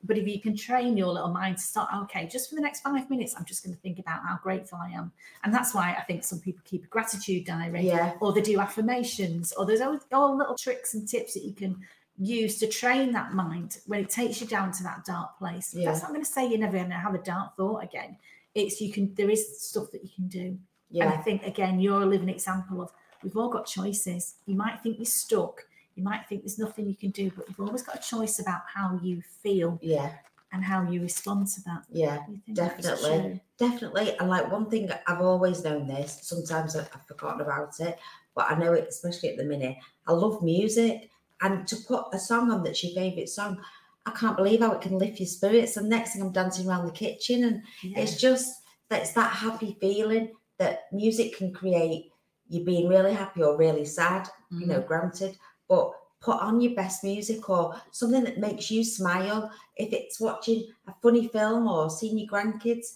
But 0.04 0.16
if 0.16 0.28
you 0.28 0.40
can 0.40 0.56
train 0.56 0.96
your 0.96 1.08
little 1.08 1.30
mind 1.30 1.56
to 1.56 1.62
start, 1.62 1.90
okay, 2.04 2.28
just 2.28 2.48
for 2.48 2.54
the 2.54 2.60
next 2.60 2.82
five 2.82 3.10
minutes, 3.10 3.34
I'm 3.36 3.44
just 3.44 3.64
going 3.64 3.74
to 3.74 3.80
think 3.80 3.98
about 3.98 4.20
how 4.22 4.38
grateful 4.40 4.78
I 4.80 4.90
am. 4.90 5.10
And 5.42 5.52
that's 5.52 5.74
why 5.74 5.96
I 5.98 6.02
think 6.02 6.22
some 6.22 6.38
people 6.38 6.60
keep 6.64 6.84
a 6.84 6.86
gratitude 6.86 7.44
diary 7.44 7.86
yeah. 7.88 8.12
or 8.20 8.32
they 8.32 8.42
do 8.42 8.60
affirmations 8.60 9.52
or 9.52 9.66
there's 9.66 9.80
all, 9.80 9.98
all 10.12 10.36
little 10.36 10.56
tricks 10.56 10.94
and 10.94 11.08
tips 11.08 11.34
that 11.34 11.42
you 11.42 11.52
can 11.52 11.80
use 12.16 12.58
to 12.58 12.68
train 12.68 13.12
that 13.12 13.32
mind 13.32 13.78
when 13.86 14.00
it 14.00 14.10
takes 14.10 14.40
you 14.40 14.46
down 14.46 14.70
to 14.72 14.84
that 14.84 15.04
dark 15.04 15.36
place. 15.38 15.74
Yeah. 15.74 15.86
That's 15.86 16.02
not 16.02 16.12
going 16.12 16.24
to 16.24 16.30
say 16.30 16.48
you're 16.48 16.58
never 16.58 16.76
going 16.76 16.90
to 16.90 16.96
have 16.96 17.14
a 17.14 17.18
dark 17.18 17.56
thought 17.56 17.82
again. 17.82 18.16
It's 18.54 18.80
you 18.80 18.92
can, 18.92 19.14
there 19.14 19.30
is 19.30 19.60
stuff 19.60 19.90
that 19.92 20.04
you 20.04 20.10
can 20.14 20.28
do. 20.28 20.58
Yeah. 20.90 21.04
And 21.04 21.14
I 21.14 21.16
think 21.18 21.44
again, 21.44 21.80
you're 21.80 22.02
a 22.02 22.06
living 22.06 22.28
example 22.28 22.80
of 22.82 22.90
we've 23.22 23.36
all 23.36 23.50
got 23.50 23.66
choices. 23.66 24.36
You 24.46 24.56
might 24.56 24.80
think 24.82 24.98
you're 24.98 25.06
stuck. 25.06 25.64
You 25.94 26.04
might 26.04 26.26
think 26.28 26.42
there's 26.42 26.58
nothing 26.58 26.86
you 26.86 26.94
can 26.94 27.10
do, 27.10 27.30
but 27.34 27.48
you've 27.48 27.60
always 27.60 27.82
got 27.82 27.96
a 27.96 28.02
choice 28.02 28.38
about 28.38 28.62
how 28.72 28.98
you 29.02 29.22
feel. 29.42 29.78
Yeah. 29.82 30.12
And 30.50 30.64
how 30.64 30.90
you 30.90 31.02
respond 31.02 31.46
to 31.48 31.60
that. 31.64 31.82
Yeah, 31.90 32.20
definitely. 32.54 33.42
Definitely. 33.58 34.16
And 34.18 34.30
like 34.30 34.50
one 34.50 34.70
thing 34.70 34.88
I've 35.06 35.20
always 35.20 35.62
known 35.62 35.86
this, 35.86 36.20
sometimes 36.22 36.74
I've 36.74 36.88
forgotten 37.06 37.42
about 37.42 37.78
it, 37.80 37.98
but 38.34 38.50
I 38.50 38.58
know 38.58 38.72
it, 38.72 38.86
especially 38.88 39.28
at 39.28 39.36
the 39.36 39.44
minute. 39.44 39.76
I 40.06 40.12
love 40.12 40.42
music. 40.42 41.10
And 41.42 41.68
to 41.68 41.76
put 41.76 42.06
a 42.14 42.18
song 42.18 42.50
on 42.50 42.62
that's 42.62 42.82
your 42.82 42.94
favourite 42.94 43.28
song, 43.28 43.60
I 44.06 44.10
can't 44.12 44.38
believe 44.38 44.60
how 44.60 44.72
it 44.72 44.80
can 44.80 44.98
lift 44.98 45.20
your 45.20 45.26
spirits. 45.26 45.76
And 45.76 45.90
next 45.90 46.14
thing 46.14 46.22
I'm 46.22 46.32
dancing 46.32 46.66
around 46.66 46.86
the 46.86 46.92
kitchen, 46.92 47.44
and 47.44 47.62
yeah. 47.82 48.00
it's 48.00 48.18
just 48.18 48.62
that's 48.88 49.12
that 49.12 49.30
happy 49.30 49.76
feeling 49.82 50.32
that 50.58 50.84
music 50.92 51.36
can 51.36 51.52
create 51.52 52.10
you 52.48 52.64
being 52.64 52.88
really 52.88 53.12
happy 53.12 53.42
or 53.42 53.56
really 53.56 53.84
sad, 53.84 54.24
mm-hmm. 54.24 54.60
you 54.60 54.66
know, 54.66 54.78
mm-hmm. 54.78 54.88
granted, 54.88 55.36
but 55.68 55.92
put 56.20 56.40
on 56.40 56.60
your 56.60 56.74
best 56.74 57.04
music 57.04 57.48
or 57.48 57.80
something 57.92 58.24
that 58.24 58.38
makes 58.38 58.70
you 58.70 58.84
smile. 58.84 59.50
If 59.76 59.92
it's 59.92 60.20
watching 60.20 60.68
a 60.86 60.94
funny 61.02 61.28
film 61.28 61.68
or 61.68 61.90
seeing 61.90 62.18
your 62.18 62.28
grandkids, 62.28 62.86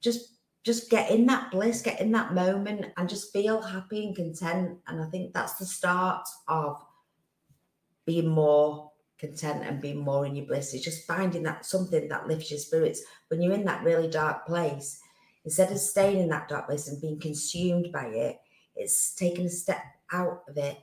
just 0.00 0.36
just 0.62 0.90
get 0.90 1.10
in 1.10 1.24
that 1.26 1.50
bliss, 1.50 1.80
get 1.80 2.00
in 2.00 2.12
that 2.12 2.34
moment 2.34 2.84
and 2.96 3.08
just 3.08 3.32
feel 3.32 3.62
happy 3.62 4.06
and 4.06 4.14
content. 4.16 4.78
And 4.86 5.02
I 5.02 5.06
think 5.06 5.32
that's 5.32 5.54
the 5.54 5.64
start 5.64 6.28
of 6.48 6.82
being 8.04 8.28
more 8.28 8.90
content 9.18 9.62
and 9.64 9.80
being 9.80 9.98
more 9.98 10.26
in 10.26 10.36
your 10.36 10.46
bliss. 10.46 10.74
It's 10.74 10.84
just 10.84 11.06
finding 11.06 11.42
that 11.44 11.64
something 11.64 12.08
that 12.08 12.28
lifts 12.28 12.50
your 12.50 12.60
spirits 12.60 13.02
when 13.28 13.40
you're 13.40 13.54
in 13.54 13.64
that 13.64 13.84
really 13.84 14.08
dark 14.08 14.46
place. 14.46 15.00
Instead 15.44 15.72
of 15.72 15.78
staying 15.78 16.18
in 16.18 16.28
that 16.28 16.48
dark 16.48 16.66
place 16.66 16.88
and 16.88 17.00
being 17.00 17.18
consumed 17.18 17.90
by 17.92 18.06
it, 18.06 18.38
it's 18.76 19.14
taking 19.14 19.46
a 19.46 19.50
step 19.50 19.82
out 20.12 20.42
of 20.48 20.56
it 20.56 20.78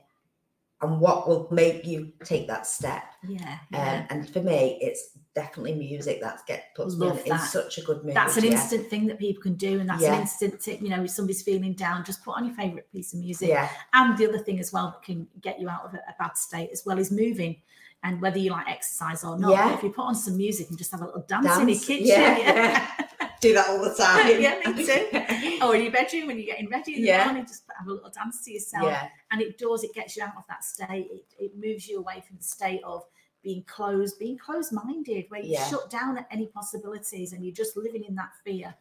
and 0.80 1.00
what 1.00 1.26
will 1.26 1.48
make 1.50 1.84
you 1.84 2.12
take 2.24 2.46
that 2.46 2.66
step. 2.66 3.02
Yeah. 3.26 3.58
Um, 3.74 4.06
and 4.10 4.32
for 4.32 4.40
me, 4.40 4.78
it's 4.80 5.18
definitely 5.34 5.74
music 5.74 6.20
that 6.20 6.40
get 6.46 6.66
puts 6.76 6.94
Love 6.94 7.16
me 7.16 7.22
in, 7.26 7.32
in, 7.32 7.38
such 7.38 7.78
a 7.78 7.82
good 7.82 8.04
mood. 8.04 8.14
That's 8.14 8.36
an 8.36 8.44
yeah. 8.44 8.52
instant 8.52 8.88
thing 8.88 9.06
that 9.08 9.18
people 9.18 9.42
can 9.42 9.54
do, 9.54 9.80
and 9.80 9.88
that's 9.88 10.02
yeah. 10.02 10.14
an 10.14 10.20
instant 10.20 10.60
tip. 10.60 10.80
You 10.80 10.90
know, 10.90 11.02
if 11.02 11.10
somebody's 11.10 11.42
feeling 11.42 11.72
down, 11.72 12.04
just 12.04 12.24
put 12.24 12.36
on 12.36 12.46
your 12.46 12.54
favorite 12.54 12.90
piece 12.92 13.12
of 13.12 13.18
music. 13.18 13.48
Yeah. 13.48 13.68
And 13.92 14.16
the 14.16 14.28
other 14.28 14.38
thing 14.38 14.60
as 14.60 14.72
well 14.72 14.90
that 14.92 15.02
can 15.02 15.26
get 15.40 15.60
you 15.60 15.68
out 15.68 15.84
of 15.84 15.94
a, 15.94 15.98
a 15.98 16.14
bad 16.18 16.36
state 16.36 16.70
as 16.72 16.84
well 16.86 16.98
is 16.98 17.10
moving. 17.10 17.56
And 18.04 18.22
whether 18.22 18.38
you 18.38 18.52
like 18.52 18.68
exercise 18.68 19.24
or 19.24 19.36
not, 19.36 19.50
yeah. 19.50 19.74
if 19.74 19.82
you 19.82 19.90
put 19.90 20.04
on 20.04 20.14
some 20.14 20.36
music 20.36 20.68
and 20.68 20.78
just 20.78 20.92
have 20.92 21.02
a 21.02 21.06
little 21.06 21.24
dance, 21.26 21.46
dance. 21.46 21.60
in 21.60 21.68
your 21.68 21.78
kitchen, 21.80 22.06
yeah. 22.06 22.88
do 23.40 23.54
that 23.54 23.68
all 23.68 23.82
the 23.82 23.94
time. 23.94 24.26
yeah, 24.40 24.70
me 24.70 24.86
too. 24.86 25.08
or 25.62 25.68
oh, 25.68 25.72
in 25.72 25.82
your 25.82 25.92
bedroom 25.92 26.26
when 26.26 26.36
you're 26.38 26.46
getting 26.46 26.68
ready 26.68 26.96
in 26.96 27.02
the 27.02 27.08
yeah. 27.08 27.24
morning, 27.24 27.46
just 27.46 27.64
have 27.76 27.86
a 27.86 27.92
little 27.92 28.10
dance 28.10 28.44
to 28.44 28.52
yourself. 28.52 28.84
Yeah. 28.84 29.08
And 29.30 29.40
it 29.40 29.58
does, 29.58 29.84
it 29.84 29.94
gets 29.94 30.16
you 30.16 30.22
out 30.22 30.36
of 30.36 30.44
that 30.48 30.64
state. 30.64 31.08
It, 31.10 31.24
it 31.38 31.52
moves 31.58 31.88
you 31.88 31.98
away 31.98 32.22
from 32.26 32.36
the 32.36 32.44
state 32.44 32.82
of 32.84 33.04
being 33.42 33.62
closed, 33.64 34.18
being 34.18 34.38
closed 34.38 34.72
minded, 34.72 35.26
where 35.28 35.40
you 35.40 35.52
yeah. 35.52 35.66
shut 35.68 35.90
down 35.90 36.18
at 36.18 36.26
any 36.30 36.46
possibilities 36.46 37.32
and 37.32 37.44
you're 37.44 37.54
just 37.54 37.76
living 37.76 38.04
in 38.04 38.14
that 38.16 38.30
fear. 38.44 38.74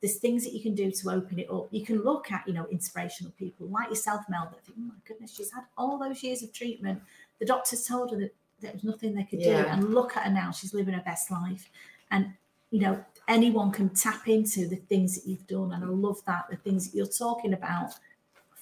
There's 0.00 0.16
things 0.16 0.44
that 0.44 0.54
you 0.54 0.62
can 0.62 0.74
do 0.74 0.90
to 0.90 1.10
open 1.10 1.38
it 1.38 1.50
up. 1.50 1.68
You 1.70 1.84
can 1.84 2.02
look 2.02 2.32
at, 2.32 2.46
you 2.48 2.54
know, 2.54 2.66
inspirational 2.70 3.32
people 3.38 3.66
like 3.68 3.90
yourself, 3.90 4.22
Mel, 4.30 4.48
that 4.50 4.64
think, 4.64 4.78
oh 4.80 4.86
my 4.88 4.94
goodness, 5.06 5.34
she's 5.34 5.52
had 5.52 5.64
all 5.76 5.98
those 5.98 6.22
years 6.22 6.42
of 6.42 6.52
treatment. 6.54 7.02
The 7.38 7.44
doctors 7.44 7.86
told 7.86 8.12
her 8.12 8.16
that 8.18 8.34
there 8.60 8.72
was 8.72 8.82
nothing 8.82 9.14
they 9.14 9.24
could 9.24 9.42
yeah. 9.42 9.62
do. 9.62 9.68
And 9.68 9.94
look 9.94 10.16
at 10.16 10.24
her 10.24 10.30
now, 10.30 10.52
she's 10.52 10.72
living 10.72 10.94
her 10.94 11.02
best 11.02 11.30
life. 11.30 11.70
And, 12.10 12.32
you 12.70 12.80
know, 12.80 13.04
anyone 13.30 13.70
can 13.70 13.88
tap 13.90 14.28
into 14.28 14.66
the 14.66 14.76
things 14.76 15.14
that 15.14 15.26
you've 15.28 15.46
done. 15.46 15.72
And 15.72 15.84
I 15.84 15.86
love 15.86 16.22
that, 16.26 16.46
the 16.50 16.56
things 16.56 16.90
that 16.90 16.96
you're 16.96 17.06
talking 17.06 17.54
about, 17.54 17.92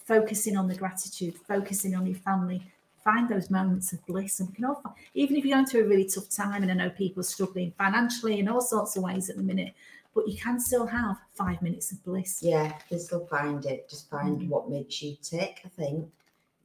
focusing 0.06 0.56
on 0.56 0.68
the 0.68 0.74
gratitude, 0.74 1.34
focusing 1.48 1.96
on 1.96 2.06
your 2.06 2.16
family, 2.16 2.62
find 3.02 3.28
those 3.28 3.50
moments 3.50 3.92
of 3.92 4.04
bliss. 4.06 4.38
And 4.38 4.50
we 4.50 4.54
can 4.54 4.66
all, 4.66 4.80
find, 4.82 4.94
even 5.14 5.36
if 5.36 5.44
you're 5.44 5.56
going 5.56 5.66
through 5.66 5.86
a 5.86 5.88
really 5.88 6.04
tough 6.04 6.28
time, 6.28 6.62
and 6.62 6.70
I 6.70 6.74
know 6.74 6.90
people 6.90 7.22
are 7.22 7.24
struggling 7.24 7.72
financially 7.78 8.38
in 8.38 8.48
all 8.48 8.60
sorts 8.60 8.96
of 8.96 9.02
ways 9.02 9.30
at 9.30 9.36
the 9.36 9.42
minute, 9.42 9.72
but 10.14 10.28
you 10.28 10.36
can 10.36 10.60
still 10.60 10.86
have 10.86 11.16
five 11.32 11.62
minutes 11.62 11.90
of 11.92 12.04
bliss. 12.04 12.40
Yeah, 12.42 12.66
you 12.66 12.72
can 12.88 12.98
still 12.98 13.26
find 13.26 13.64
it. 13.64 13.88
Just 13.88 14.10
find 14.10 14.40
mm. 14.40 14.48
what 14.48 14.68
makes 14.68 15.02
you 15.02 15.16
tick, 15.22 15.62
I 15.64 15.68
think. 15.68 16.10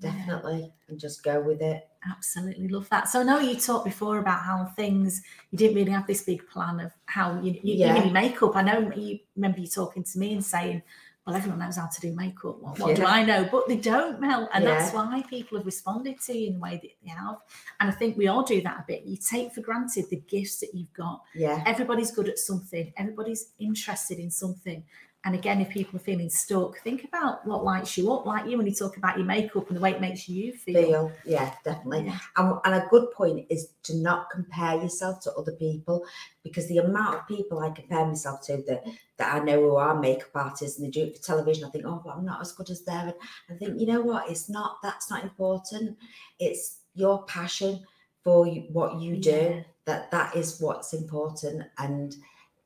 Definitely. 0.03 0.72
And 0.88 1.00
just 1.00 1.24
go 1.24 1.41
with 1.41 1.62
it. 1.62 1.88
Absolutely 2.10 2.67
love 2.67 2.89
that. 2.89 3.07
So 3.07 3.22
I 3.22 3.24
know 3.24 3.39
you 3.39 3.55
talked 3.55 3.86
before 3.86 4.19
about 4.19 4.41
how 4.41 4.65
things 4.75 5.22
you 5.51 5.57
didn't 5.57 5.75
really 5.75 5.91
have 5.91 6.05
this 6.05 6.24
big 6.24 6.48
plan 6.48 6.79
of 6.79 6.91
how 7.05 7.39
you, 7.41 7.53
you 7.63 7.75
yeah. 7.75 7.98
even 7.98 8.13
makeup. 8.13 8.55
I 8.55 8.62
know 8.62 8.91
you 8.95 9.19
remember 9.36 9.60
you 9.60 9.67
talking 9.67 10.03
to 10.03 10.19
me 10.19 10.33
and 10.33 10.43
saying, 10.43 10.83
well, 11.25 11.38
everyone 11.38 11.60
knows 11.60 11.77
how 11.77 11.88
to 11.88 12.01
do 12.01 12.13
makeup. 12.13 12.60
What, 12.60 12.79
what 12.79 12.89
yeah. 12.89 12.95
do 12.95 13.05
I 13.05 13.24
know? 13.24 13.48
But 13.50 13.69
they 13.69 13.77
don't, 13.77 14.19
Mel. 14.19 14.50
And 14.53 14.63
yeah. 14.63 14.77
that's 14.77 14.93
why 14.93 15.24
people 15.29 15.57
have 15.57 15.65
responded 15.65 16.19
to 16.19 16.38
you 16.38 16.48
in 16.48 16.53
the 16.55 16.60
way 16.60 16.72
that 16.72 16.91
they 17.01 17.10
have. 17.12 17.38
And 17.79 17.89
I 17.89 17.93
think 17.93 18.17
we 18.17 18.27
all 18.27 18.43
do 18.43 18.62
that 18.62 18.79
a 18.79 18.83
bit. 18.86 19.03
You 19.05 19.15
take 19.15 19.53
for 19.53 19.62
granted 19.62 20.10
the 20.10 20.17
gifts 20.27 20.60
that 20.60 20.72
you've 20.74 20.91
got. 20.93 21.22
Yeah. 21.33 21.63
Everybody's 21.65 22.12
good 22.12 22.27
at 22.27 22.39
something, 22.39 22.91
everybody's 22.98 23.51
interested 23.57 24.19
in 24.19 24.29
something. 24.29 24.83
And 25.25 25.35
again, 25.35 25.61
if 25.61 25.69
people 25.69 25.95
are 25.95 26.03
feeling 26.03 26.29
stuck, 26.29 26.79
think 26.79 27.05
about 27.05 27.47
what 27.47 27.63
lights 27.63 27.97
you 27.97 28.11
up, 28.11 28.25
like 28.25 28.45
you 28.45 28.57
when 28.57 28.67
you 28.67 28.73
talk 28.73 28.97
about 28.97 29.17
your 29.17 29.25
makeup 29.25 29.67
and 29.69 29.77
the 29.77 29.81
way 29.81 29.91
it 29.91 30.01
makes 30.01 30.27
you 30.27 30.51
feel. 30.51 30.81
Feel, 30.81 31.11
yeah, 31.25 31.53
definitely. 31.63 32.07
Yeah. 32.07 32.19
And, 32.35 32.59
and 32.65 32.75
a 32.75 32.87
good 32.89 33.09
point 33.11 33.45
is 33.49 33.69
to 33.83 33.95
not 33.95 34.29
compare 34.29 34.75
yourself 34.75 35.21
to 35.21 35.33
other 35.35 35.53
people 35.53 36.05
because 36.43 36.67
the 36.67 36.79
amount 36.79 37.15
of 37.15 37.27
people 37.27 37.59
I 37.59 37.69
compare 37.69 38.05
myself 38.05 38.41
to 38.47 38.63
that 38.67 38.83
that 39.17 39.35
I 39.35 39.39
know 39.39 39.61
who 39.61 39.75
are 39.77 39.97
makeup 39.97 40.31
artists 40.35 40.77
and 40.77 40.87
they 40.87 40.91
do 40.91 41.03
it 41.03 41.15
for 41.15 41.23
television, 41.23 41.63
I 41.63 41.69
think, 41.69 41.85
oh, 41.85 42.01
but 42.03 42.17
I'm 42.17 42.25
not 42.25 42.41
as 42.41 42.51
good 42.51 42.69
as 42.69 42.81
them. 42.81 43.07
And 43.07 43.15
I 43.49 43.53
think, 43.55 43.79
you 43.79 43.88
know 43.88 44.01
what? 44.01 44.29
It's 44.29 44.49
not. 44.49 44.77
That's 44.83 45.09
not 45.09 45.23
important. 45.23 45.97
It's 46.38 46.79
your 46.95 47.23
passion 47.23 47.81
for 48.23 48.45
what 48.45 48.99
you 48.99 49.17
do. 49.17 49.29
Yeah. 49.29 49.62
That 49.86 50.12
that 50.12 50.36
is 50.36 50.59
what's 50.59 50.93
important 50.93 51.63
and 51.77 52.15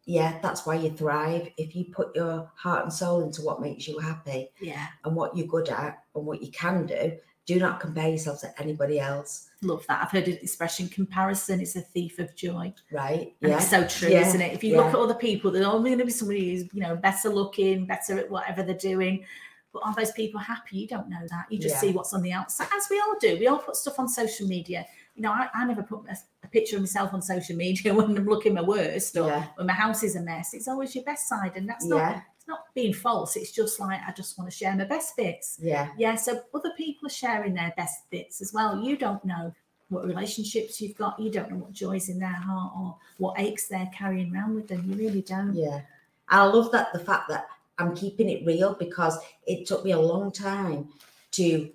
yeah, 0.08 0.40
that's 0.42 0.66
why 0.66 0.76
you 0.76 0.90
thrive. 0.90 1.50
If 1.58 1.76
you 1.76 1.84
put 1.92 2.16
your 2.16 2.50
heart 2.56 2.84
and 2.84 2.94
soul 2.94 3.22
into 3.24 3.42
what 3.42 3.62
makes 3.62 3.90
you 3.90 4.00
happy, 4.00 4.50
yeah, 4.62 4.88
and 5.04 5.14
what 5.14 5.36
you're 5.36 5.48
good 5.48 5.68
at 5.68 6.02
and 6.16 6.26
what 6.26 6.42
you 6.42 6.50
can 6.50 6.86
do, 6.86 7.18
do 7.46 7.60
not 7.60 7.82
compare 7.82 8.10
yourself 8.10 8.40
to 8.42 8.62
anybody 8.62 9.02
else. 9.02 9.50
Love 9.62 9.86
that. 9.90 10.02
I've 10.02 10.12
heard 10.12 10.30
an 10.30 10.38
expression: 10.42 10.88
comparison 10.88 11.60
is 11.60 11.76
a 11.76 11.82
thief 11.82 12.20
of 12.20 12.34
joy. 12.38 12.74
Right. 12.90 13.36
And 13.42 13.52
yeah. 13.52 13.58
It's 13.58 13.70
so 13.70 13.86
true, 13.86 14.10
yeah. 14.10 14.26
isn't 14.26 14.40
it? 14.40 14.54
If 14.54 14.64
you 14.64 14.72
yeah. 14.72 14.78
look 14.78 14.88
at 14.88 14.96
other 14.96 15.14
people, 15.14 15.52
there's 15.52 15.66
always 15.66 15.90
going 15.90 16.00
to 16.00 16.06
be 16.06 16.12
somebody 16.12 16.52
who's 16.52 16.74
you 16.74 16.80
know 16.80 16.96
better 16.96 17.28
looking, 17.28 17.86
better 17.86 18.18
at 18.18 18.32
whatever 18.32 18.64
they're 18.64 18.76
doing. 18.76 19.26
But 19.74 19.82
are 19.84 19.94
those 19.94 20.14
people 20.14 20.40
happy? 20.40 20.78
You 20.78 20.88
don't 20.88 21.10
know 21.10 21.28
that. 21.30 21.52
You 21.52 21.60
just 21.60 21.76
yeah. 21.76 21.82
see 21.82 21.92
what's 21.92 22.14
on 22.14 22.22
the 22.22 22.32
outside, 22.32 22.70
as 22.74 22.88
we 22.90 22.98
all 23.02 23.18
do. 23.20 23.38
We 23.38 23.48
all 23.48 23.58
put 23.58 23.76
stuff 23.76 24.00
on 24.00 24.08
social 24.08 24.48
media 24.48 24.86
you 25.18 25.24
know, 25.24 25.32
I, 25.32 25.50
I 25.54 25.66
never 25.66 25.82
put 25.82 26.06
a, 26.48 26.52
picture 26.52 26.78
of 26.78 26.82
myself 26.82 27.14
on 27.14 27.22
social 27.22 27.56
media 27.56 27.94
when 27.96 28.18
I'm 28.18 28.26
looking 28.26 28.54
my 28.54 28.62
worst 28.62 29.18
or 29.18 29.28
yeah. 29.28 29.48
when 29.56 29.68
my 29.68 29.74
house 29.74 30.04
is 30.04 30.16
a 30.16 30.22
mess. 30.22 30.54
It's 30.54 30.68
always 30.68 30.96
your 30.96 31.04
best 31.04 31.28
side, 31.28 31.54
and 31.56 31.68
that's 31.68 31.86
not 31.86 31.98
yeah. 31.98 32.22
it's 32.38 32.48
not 32.48 32.74
being 32.74 32.94
false. 32.94 33.36
It's 33.36 33.52
just 33.52 33.80
like 33.80 34.00
I 34.08 34.12
just 34.12 34.38
want 34.38 34.50
to 34.50 34.56
share 34.56 34.76
my 34.76 34.86
best 34.86 35.16
bits. 35.18 35.58
Yeah, 35.62 35.90
yeah. 35.98 36.16
So 36.16 36.42
other 36.54 36.72
people 36.78 37.08
are 37.08 37.12
sharing 37.12 37.54
their 37.54 37.74
best 37.78 38.10
bits 38.10 38.42
as 38.42 38.54
well. 38.54 38.82
You 38.82 38.98
don't 38.98 39.24
know 39.26 39.54
what 39.90 40.06
relationships 40.06 40.82
you've 40.82 40.98
got. 40.98 41.20
You 41.20 41.32
don't 41.32 41.52
know 41.52 41.58
what 41.58 41.74
joys 41.74 42.10
in 42.10 42.20
their 42.20 42.30
heart 42.30 42.74
or 42.78 42.96
what 43.18 43.40
aches 43.40 43.68
they're 43.68 43.90
carrying 43.94 44.34
around 44.34 44.56
with 44.56 44.68
them. 44.68 44.84
You 44.90 44.96
really 44.96 45.22
don't. 45.22 45.54
Yeah, 45.54 45.82
I 46.30 46.46
love 46.46 46.72
that 46.72 46.94
the 46.94 47.00
fact 47.00 47.30
that 47.30 47.48
I'm 47.80 47.96
keeping 47.96 48.30
it 48.30 48.46
real 48.46 48.74
because 48.74 49.18
it 49.46 49.68
took 49.68 49.86
me 49.86 49.92
a 49.92 50.00
long 50.00 50.32
time 50.32 50.90
to 51.32 51.70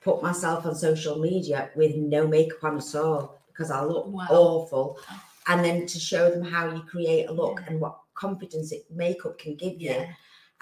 put 0.00 0.22
myself 0.22 0.64
on 0.64 0.74
social 0.74 1.18
media 1.18 1.70
with 1.76 1.94
no 1.96 2.26
makeup 2.26 2.64
on 2.64 2.78
at 2.78 2.94
all 2.94 3.39
because 3.60 3.70
I 3.70 3.84
look 3.84 4.06
wow. 4.06 4.26
awful. 4.30 4.98
Oh. 5.10 5.22
And 5.48 5.62
then 5.62 5.84
to 5.84 5.98
show 5.98 6.30
them 6.30 6.42
how 6.42 6.72
you 6.72 6.80
create 6.82 7.28
a 7.28 7.32
look 7.32 7.60
yeah. 7.60 7.66
and 7.68 7.80
what 7.80 7.98
confidence 8.14 8.72
it 8.72 8.84
makeup 8.90 9.38
can 9.38 9.54
give 9.54 9.78
you. 9.80 10.06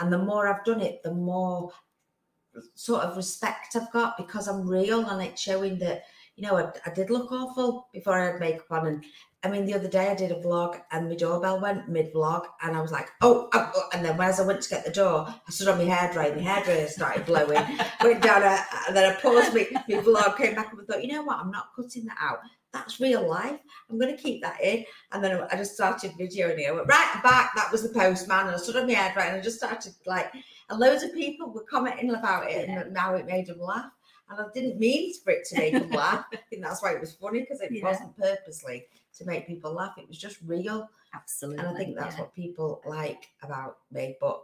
And 0.00 0.12
the 0.12 0.18
more 0.18 0.48
I've 0.48 0.64
done 0.64 0.80
it, 0.80 1.02
the 1.04 1.14
more 1.14 1.70
sort 2.74 3.04
of 3.04 3.16
respect 3.16 3.76
I've 3.76 3.92
got 3.92 4.16
because 4.16 4.48
I'm 4.48 4.66
real 4.66 5.06
and 5.06 5.22
it's 5.22 5.40
showing 5.40 5.78
that, 5.78 6.06
you 6.34 6.42
know, 6.42 6.56
I, 6.56 6.72
I 6.84 6.92
did 6.92 7.10
look 7.10 7.30
awful 7.30 7.88
before 7.92 8.18
I 8.18 8.32
had 8.32 8.40
makeup 8.40 8.66
on 8.70 8.86
and 8.88 9.04
I 9.44 9.48
mean, 9.48 9.66
the 9.66 9.74
other 9.74 9.88
day 9.88 10.08
I 10.08 10.16
did 10.16 10.32
a 10.32 10.40
vlog 10.40 10.80
and 10.90 11.08
my 11.08 11.14
doorbell 11.14 11.60
went 11.60 11.88
mid 11.88 12.12
vlog, 12.12 12.46
and 12.60 12.76
I 12.76 12.80
was 12.80 12.90
like, 12.90 13.08
oh, 13.20 13.48
oh, 13.54 13.70
oh, 13.72 13.88
and 13.92 14.04
then 14.04 14.20
as 14.20 14.40
I 14.40 14.44
went 14.44 14.62
to 14.62 14.68
get 14.68 14.84
the 14.84 14.90
door, 14.90 15.28
I 15.28 15.50
stood 15.50 15.68
on 15.68 15.78
my 15.78 15.84
hairdryer, 15.84 16.34
my 16.34 16.42
hairdryer 16.42 16.88
started 16.88 17.24
blowing, 17.24 17.64
went 18.02 18.20
down, 18.20 18.42
a, 18.42 18.58
and 18.88 18.96
then 18.96 19.12
I 19.12 19.14
paused 19.20 19.54
my, 19.54 19.68
my 19.88 20.02
vlog, 20.02 20.36
came 20.36 20.56
back 20.56 20.72
and 20.72 20.84
thought, 20.88 21.04
you 21.04 21.12
know 21.12 21.22
what, 21.22 21.38
I'm 21.38 21.52
not 21.52 21.68
cutting 21.76 22.06
that 22.06 22.18
out. 22.20 22.40
That's 22.78 23.00
real 23.00 23.28
life. 23.28 23.58
I'm 23.90 23.98
going 23.98 24.14
to 24.16 24.22
keep 24.22 24.40
that 24.42 24.62
in. 24.62 24.84
And 25.12 25.22
then 25.22 25.46
I 25.50 25.56
just 25.56 25.74
started 25.74 26.12
videoing 26.12 26.58
it. 26.58 26.68
I 26.68 26.72
went 26.72 26.86
right 26.86 27.20
back. 27.22 27.54
That 27.56 27.72
was 27.72 27.82
the 27.82 27.98
postman. 27.98 28.46
And 28.46 28.54
I 28.54 28.58
stood 28.58 28.76
on 28.76 28.86
my 28.86 28.94
hairdryer 28.94 29.28
and 29.28 29.36
I 29.36 29.40
just 29.40 29.58
started 29.58 29.92
like, 30.06 30.32
and 30.70 30.78
loads 30.78 31.02
of 31.02 31.12
people 31.12 31.52
were 31.52 31.64
commenting 31.68 32.14
about 32.14 32.50
it. 32.50 32.68
And 32.68 32.92
now 32.92 33.14
it 33.14 33.26
made 33.26 33.46
them 33.46 33.60
laugh. 33.60 33.90
And 34.30 34.40
I 34.40 34.44
didn't 34.54 34.78
mean 34.78 35.12
for 35.24 35.30
it 35.30 35.46
to 35.48 35.58
make 35.58 35.72
them 35.72 35.90
laugh. 35.90 36.26
I 36.32 36.38
think 36.50 36.62
that's 36.62 36.82
why 36.82 36.92
it 36.92 37.00
was 37.00 37.14
funny 37.14 37.40
because 37.40 37.60
it 37.60 37.72
yeah. 37.72 37.82
wasn't 37.82 38.16
purposely 38.16 38.86
to 39.16 39.24
make 39.24 39.46
people 39.46 39.72
laugh. 39.72 39.98
It 39.98 40.08
was 40.08 40.18
just 40.18 40.38
real. 40.44 40.88
Absolutely. 41.14 41.64
And 41.64 41.68
I 41.68 41.78
think 41.78 41.96
that's 41.96 42.14
yeah. 42.14 42.20
what 42.22 42.34
people 42.34 42.80
like 42.86 43.28
about 43.42 43.78
me. 43.90 44.16
But 44.20 44.42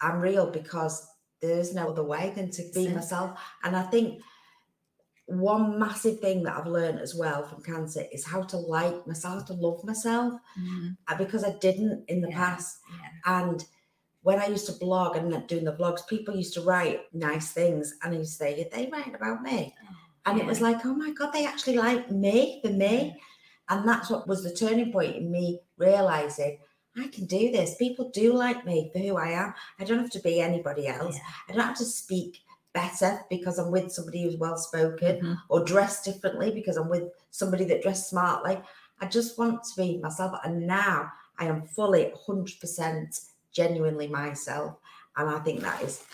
I'm 0.00 0.20
real 0.20 0.50
because 0.50 1.06
there's 1.42 1.74
no 1.74 1.90
other 1.90 2.04
way 2.04 2.32
than 2.34 2.50
to 2.52 2.62
be 2.72 2.88
myself. 2.88 3.38
And 3.64 3.76
I 3.76 3.82
think 3.82 4.22
one 5.40 5.78
massive 5.78 6.20
thing 6.20 6.42
that 6.42 6.56
I've 6.56 6.66
learned 6.66 6.98
as 6.98 7.14
well 7.14 7.46
from 7.46 7.62
cancer 7.62 8.04
is 8.12 8.24
how 8.24 8.42
to 8.42 8.56
like 8.56 9.06
myself, 9.06 9.46
to 9.46 9.54
love 9.54 9.84
myself, 9.84 10.34
mm-hmm. 10.58 11.16
because 11.18 11.44
I 11.44 11.54
didn't 11.60 12.04
in 12.08 12.20
the 12.20 12.28
yeah. 12.30 12.36
past. 12.36 12.78
Yeah. 12.90 13.40
And 13.40 13.64
when 14.22 14.38
I 14.38 14.46
used 14.46 14.66
to 14.66 14.72
blog 14.72 15.16
and 15.16 15.46
doing 15.46 15.64
the 15.64 15.72
vlogs, 15.72 16.06
people 16.06 16.36
used 16.36 16.54
to 16.54 16.62
write 16.62 17.02
nice 17.12 17.52
things, 17.52 17.94
and 18.02 18.14
I 18.14 18.18
used 18.18 18.32
to 18.32 18.44
say, 18.44 18.62
"Are 18.62 18.76
they 18.76 18.88
writing 18.90 19.14
about 19.14 19.42
me?" 19.42 19.74
Oh, 19.82 19.96
and 20.26 20.38
yeah. 20.38 20.44
it 20.44 20.46
was 20.46 20.60
like, 20.60 20.84
"Oh 20.84 20.94
my 20.94 21.12
god, 21.12 21.32
they 21.32 21.46
actually 21.46 21.76
like 21.76 22.10
me 22.10 22.60
for 22.62 22.70
me." 22.70 23.20
And 23.68 23.88
that's 23.88 24.10
what 24.10 24.28
was 24.28 24.42
the 24.42 24.54
turning 24.54 24.92
point 24.92 25.16
in 25.16 25.30
me 25.30 25.60
realizing 25.78 26.58
I 26.96 27.08
can 27.08 27.24
do 27.24 27.50
this. 27.50 27.76
People 27.76 28.10
do 28.10 28.34
like 28.34 28.66
me 28.66 28.90
for 28.92 28.98
who 28.98 29.16
I 29.16 29.30
am. 29.30 29.54
I 29.78 29.84
don't 29.84 30.00
have 30.00 30.10
to 30.10 30.20
be 30.20 30.40
anybody 30.40 30.86
else. 30.86 31.18
I 31.48 31.52
don't 31.52 31.66
have 31.66 31.78
to 31.78 31.84
speak 31.84 32.40
better 32.72 33.20
because 33.28 33.58
I'm 33.58 33.70
with 33.70 33.92
somebody 33.92 34.22
who's 34.22 34.36
well 34.36 34.56
spoken 34.56 35.16
mm-hmm. 35.16 35.34
or 35.48 35.64
dress 35.64 36.02
differently 36.02 36.50
because 36.50 36.76
I'm 36.76 36.88
with 36.88 37.04
somebody 37.30 37.64
that 37.66 37.82
dressed 37.82 38.08
smartly. 38.08 38.58
I 39.00 39.06
just 39.06 39.38
want 39.38 39.62
to 39.64 39.82
be 39.82 39.98
myself. 39.98 40.38
And 40.44 40.66
now 40.66 41.10
I 41.38 41.46
am 41.46 41.62
fully 41.62 42.12
100% 42.26 43.26
genuinely 43.52 44.06
myself. 44.06 44.76
And 45.16 45.28
I 45.28 45.38
think 45.40 45.60
that 45.60 45.82
is 45.82 46.04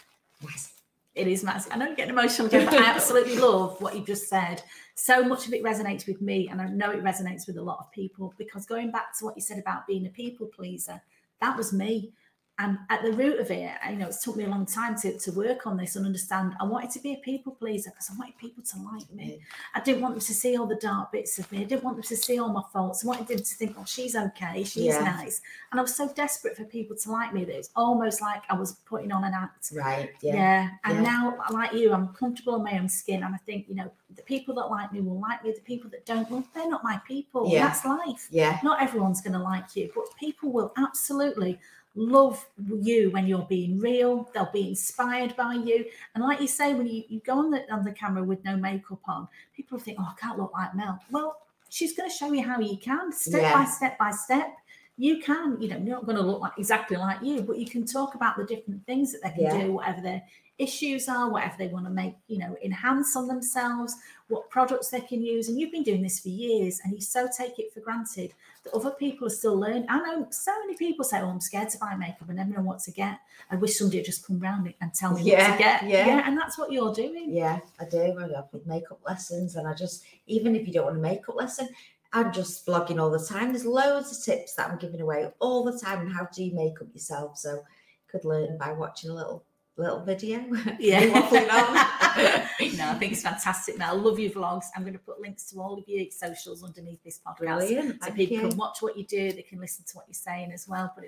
nice 0.43 0.73
It 1.15 1.29
is 1.29 1.45
massive. 1.45 1.73
I 1.73 1.77
know 1.77 1.87
you're 1.87 1.97
getting 1.97 2.13
emotional 2.13 2.49
again, 2.49 2.67
but 2.67 2.75
I 2.75 2.87
absolutely 2.95 3.39
love 3.39 3.81
what 3.81 3.97
you 3.97 4.05
just 4.05 4.29
said. 4.29 4.63
So 4.95 5.23
much 5.23 5.47
of 5.47 5.53
it 5.53 5.63
resonates 5.63 6.07
with 6.07 6.21
me, 6.21 6.49
and 6.49 6.61
I 6.61 6.69
know 6.69 6.91
it 6.91 7.05
resonates 7.05 7.47
with 7.47 7.57
a 7.57 7.63
lot 7.63 7.79
of 7.79 7.91
people 7.93 8.35
because 8.39 8.67
going 8.67 8.91
back 8.91 9.17
to 9.19 9.25
what 9.25 9.37
you 9.37 9.43
said 9.43 9.59
about 9.59 9.87
being 9.87 10.07
a 10.07 10.11
people 10.11 10.47
pleaser, 10.47 11.01
that 11.41 11.57
was 11.57 11.73
me. 11.73 12.13
And 12.61 12.79
at 12.91 13.03
the 13.05 13.13
root 13.13 13.39
of 13.39 13.53
it, 13.53 13.71
you 13.89 13.97
know, 13.97 14.09
it 14.09 14.17
took 14.21 14.35
me 14.35 14.43
a 14.43 14.49
long 14.49 14.67
time 14.67 14.99
to, 15.01 15.17
to 15.17 15.33
work 15.33 15.65
on 15.69 15.77
this 15.77 15.95
and 15.95 16.05
understand 16.05 16.55
I 16.61 16.65
wanted 16.65 16.91
to 16.91 16.99
be 17.01 17.13
a 17.13 17.17
people 17.19 17.53
pleaser 17.53 17.91
because 17.91 18.11
I 18.11 18.19
wanted 18.19 18.37
people 18.37 18.65
to 18.65 18.79
like 18.83 19.09
me. 19.13 19.39
Mm. 19.39 19.41
I 19.77 19.81
didn't 19.81 20.03
want 20.03 20.15
them 20.15 20.21
to 20.21 20.35
see 20.35 20.57
all 20.57 20.67
the 20.67 20.75
dark 20.75 21.13
bits 21.13 21.39
of 21.39 21.51
me. 21.53 21.61
I 21.61 21.65
didn't 21.65 21.85
want 21.85 21.99
them 21.99 22.03
to 22.03 22.17
see 22.17 22.41
all 22.41 22.49
my 22.49 22.65
faults. 22.73 23.05
I 23.05 23.09
wanted 23.09 23.29
them 23.29 23.39
to 23.39 23.55
think, 23.55 23.77
oh, 23.79 23.85
she's 23.87 24.17
okay, 24.17 24.65
she's 24.65 24.87
yeah. 24.87 24.99
nice. 24.99 25.41
And 25.71 25.79
I 25.79 25.83
was 25.83 25.95
so 25.95 26.13
desperate 26.15 26.57
for 26.57 26.65
people 26.65 26.97
to 26.97 27.13
like 27.13 27.33
me 27.33 27.45
that 27.45 27.57
it's 27.57 27.71
almost 27.77 28.21
like 28.21 28.43
I 28.51 28.55
was 28.55 28.73
putting 28.87 29.13
on 29.13 29.23
an 29.23 29.35
act. 29.35 29.71
Right. 29.73 30.11
Yeah. 30.21 30.35
yeah. 30.35 30.69
And 30.83 30.97
yeah. 30.97 31.03
now, 31.03 31.39
like 31.51 31.73
you, 31.75 31.93
I'm 31.93 32.09
comfortable 32.09 32.57
in 32.57 32.65
my 32.65 32.77
own 32.77 32.89
skin. 32.89 33.23
And 33.23 33.37
I 33.37 33.39
think, 33.39 33.69
you 33.69 33.77
know, 33.77 33.89
the 34.17 34.23
people 34.23 34.55
that 34.57 34.67
like 34.67 34.93
me 34.93 35.01
will 35.01 35.21
like 35.21 35.45
me. 35.45 35.53
The 35.53 35.61
people 35.61 35.91
that 35.91 36.05
don't, 36.07 36.29
well, 36.29 36.45
they're 36.55 36.69
not 36.69 36.83
my 36.83 37.01
people. 37.07 37.49
Yeah. 37.49 37.69
That's 37.69 37.85
life. 37.85 38.27
Yeah. 38.31 38.59
Not 38.65 38.83
everyone's 38.83 39.21
going 39.21 39.35
to 39.35 39.39
like 39.39 39.77
you, 39.77 39.93
but 39.95 40.05
people 40.19 40.51
will 40.51 40.73
absolutely 40.77 41.61
love 41.95 42.47
you 42.83 43.11
when 43.11 43.27
you're 43.27 43.47
being 43.49 43.79
real. 43.79 44.31
They'll 44.33 44.51
be 44.53 44.69
inspired 44.69 45.37
by 45.37 45.55
you. 45.55 45.85
And 46.15 46.23
like 46.23 46.41
you 46.41 46.47
say, 46.47 46.75
when 46.75 46.87
you, 46.87 47.05
you 47.09 47.21
go 47.21 47.39
on 47.39 47.51
the 47.51 47.71
on 47.73 47.85
the 47.85 47.93
camera 47.93 48.23
with 48.23 48.45
no 48.45 48.57
makeup 48.57 49.01
on, 49.07 49.29
people 49.57 49.79
think, 49.79 49.99
oh, 50.01 50.09
I 50.11 50.21
can't 50.21 50.39
look 50.39 50.53
like 50.53 50.75
Mel. 50.75 51.01
Well, 51.11 51.43
she's 51.69 51.97
going 51.97 52.09
to 52.09 52.15
show 52.15 52.33
you 52.33 52.43
how 52.43 52.61
you 52.61 52.77
can, 52.79 53.13
step 53.13 53.43
yeah. 53.43 53.53
by 53.53 53.65
step 53.65 53.99
by 53.99 54.11
step. 54.11 54.55
You 54.97 55.21
can, 55.21 55.61
you 55.61 55.69
know, 55.69 55.77
you're 55.77 55.95
not 55.95 56.07
going 56.07 56.17
to 56.17 56.23
look 56.23 56.41
like 56.41 56.53
exactly 56.59 56.97
like 56.97 57.23
you, 57.23 57.43
but 57.43 57.57
you 57.59 57.67
can 57.67 57.87
talk 57.87 58.17
about 58.17 58.37
the 58.37 58.45
different 58.45 58.85
things 58.85 59.13
that 59.13 59.23
they 59.23 59.31
can 59.31 59.43
yeah. 59.43 59.67
do, 59.67 59.73
whatever 59.73 60.01
they're 60.01 60.23
issues 60.59 61.09
are, 61.09 61.31
whatever 61.31 61.55
they 61.57 61.69
want 61.69 61.87
to 61.87 61.91
make, 61.91 62.15
you 62.27 62.39
know, 62.39 62.57
enhance 62.63 63.15
on 63.15 63.29
themselves, 63.29 63.95
what 64.27 64.51
products 64.51 64.89
they 64.89 65.01
can 65.01 65.23
use. 65.23 65.49
And 65.49 65.59
you've 65.59 65.71
been 65.71 65.85
doing 65.85 66.03
this 66.03 66.21
for 66.21 66.29
years 66.29 66.81
and 66.83 66.93
you 66.93 67.01
so 67.01 67.29
take 67.37 67.59
it 67.59 67.73
for 67.73 67.81
granted 67.81 68.35
that 68.65 68.75
other 68.75 68.91
people 68.91 69.29
are 69.29 69.31
still 69.31 69.57
learning. 69.57 69.87
I 69.89 69.99
know 69.99 70.27
so 70.31 70.53
many 70.61 70.77
people 70.77 71.05
say, 71.05 71.21
Oh, 71.21 71.29
I'm 71.29 71.41
scared 71.41 71.71
to 71.71 71.79
buy 71.79 71.95
makeup. 71.95 72.29
I 72.29 72.33
never 72.33 72.51
know 72.51 72.63
what 72.63 72.81
to 72.81 72.91
get. 72.91 73.19
I 73.51 73.57
wish 73.57 73.79
somebody 73.79 73.99
would 73.99 74.07
just 74.07 74.27
come 74.27 74.41
round 74.41 74.73
and 74.81 74.93
tell 74.93 75.15
me 75.15 75.23
yeah, 75.23 75.51
what 75.51 75.57
to 75.57 75.63
get. 75.63 75.83
Yeah. 75.85 76.07
yeah. 76.07 76.23
And 76.27 76.37
that's 76.37 76.59
what 76.59 76.73
you're 76.73 76.93
doing. 76.93 77.33
Yeah, 77.33 77.61
I 77.81 77.85
do. 77.85 78.19
I 78.19 78.37
have 78.37 78.67
makeup 78.67 79.01
lessons 79.07 79.57
and 79.57 79.69
I 79.69 79.75
just, 79.75 80.05
even 80.27 80.57
if 80.57 80.67
you 80.67 80.73
don't 80.73 80.87
want 80.87 80.99
a 80.99 81.01
makeup 81.01 81.37
lesson, 81.37 81.69
I'm 82.13 82.33
just 82.33 82.67
vlogging 82.67 83.01
all 83.01 83.11
the 83.11 83.25
time. 83.25 83.53
There's 83.53 83.67
loads 83.67 84.17
of 84.17 84.25
tips 84.25 84.55
that 84.55 84.71
I'm 84.71 84.79
giving 84.79 85.01
away 85.01 85.31
all 85.39 85.65
the 85.65 85.79
time 85.79 86.01
on 86.01 86.11
how 86.11 86.25
to 86.25 86.35
do 86.35 86.55
makeup 86.55 86.89
yourself. 86.93 87.39
So 87.39 87.53
you 87.53 87.61
could 88.09 88.25
learn 88.25 88.57
by 88.59 88.73
watching 88.73 89.11
a 89.11 89.15
little 89.15 89.45
little 89.79 90.01
video. 90.01 90.45
Yeah. 90.79 91.05
no, 92.77 92.91
I 92.91 92.95
think 92.95 93.13
it's 93.13 93.23
fantastic. 93.23 93.79
Now, 93.79 93.93
I 93.93 93.95
love 93.95 94.19
your 94.19 94.31
vlogs. 94.31 94.67
I'm 94.77 94.83
going 94.83 94.93
to 94.93 94.99
put 94.99 95.21
links 95.21 95.51
to 95.51 95.61
all 95.61 95.79
of 95.79 95.85
your 95.89 96.07
socials 96.11 96.63
underneath 96.63 97.03
this 97.03 97.21
podcast. 97.27 97.39
Brilliant. 97.39 98.05
So 98.05 98.11
people 98.11 98.37
you. 98.37 98.49
can 98.49 98.57
watch 98.57 98.81
what 98.81 98.97
you 98.97 99.05
do, 99.05 99.33
they 99.33 99.43
can 99.43 99.61
listen 99.61 99.85
to 99.87 99.97
what 99.97 100.07
you're 100.09 100.15
saying 100.15 100.53
as 100.53 100.69
well. 100.69 100.93
But 100.97 101.07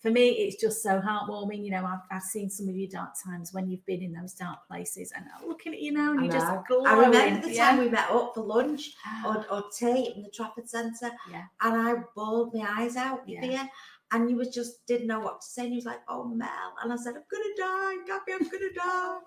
for 0.00 0.10
me, 0.10 0.28
it's 0.30 0.60
just 0.60 0.82
so 0.82 1.00
heartwarming. 1.00 1.64
You 1.64 1.72
know, 1.72 1.84
I've, 1.84 2.00
I've 2.10 2.22
seen 2.22 2.50
some 2.50 2.68
of 2.68 2.76
your 2.76 2.88
dark 2.88 3.14
times 3.24 3.52
when 3.52 3.68
you've 3.68 3.84
been 3.86 4.02
in 4.02 4.12
those 4.12 4.34
dark 4.34 4.66
places, 4.68 5.12
and 5.16 5.24
I'm 5.38 5.48
looking 5.48 5.72
at 5.72 5.80
you 5.80 5.92
now, 5.92 6.12
and 6.12 6.22
you're 6.22 6.32
just 6.32 6.66
glowing. 6.68 6.86
I 6.86 6.98
remember 6.98 7.48
the 7.48 7.54
yeah. 7.54 7.70
time 7.70 7.78
we 7.78 7.88
met 7.88 8.10
up 8.10 8.32
for 8.34 8.42
lunch 8.42 8.92
ah. 9.06 9.46
or, 9.50 9.56
or 9.56 9.64
tea 9.76 10.12
in 10.14 10.22
the 10.22 10.30
Trafford 10.30 10.68
Centre, 10.68 11.10
yeah. 11.30 11.44
and 11.62 11.88
I 11.88 12.02
bawled 12.14 12.54
my 12.54 12.66
eyes 12.78 12.96
out 12.96 13.22
yeah. 13.26 13.66
And 14.12 14.30
you 14.30 14.36
was 14.36 14.48
just 14.48 14.86
didn't 14.86 15.06
know 15.06 15.20
what 15.20 15.40
to 15.40 15.46
say. 15.46 15.64
And 15.64 15.72
he 15.72 15.76
was 15.76 15.86
like, 15.86 16.00
"Oh, 16.08 16.24
Mel," 16.24 16.74
and 16.82 16.92
I 16.92 16.96
said, 16.96 17.14
"I'm 17.16 17.24
gonna 17.30 17.54
die, 17.56 17.96
Gabby, 18.06 18.32
I'm 18.32 18.48
gonna 18.48 18.72
die." 18.74 19.18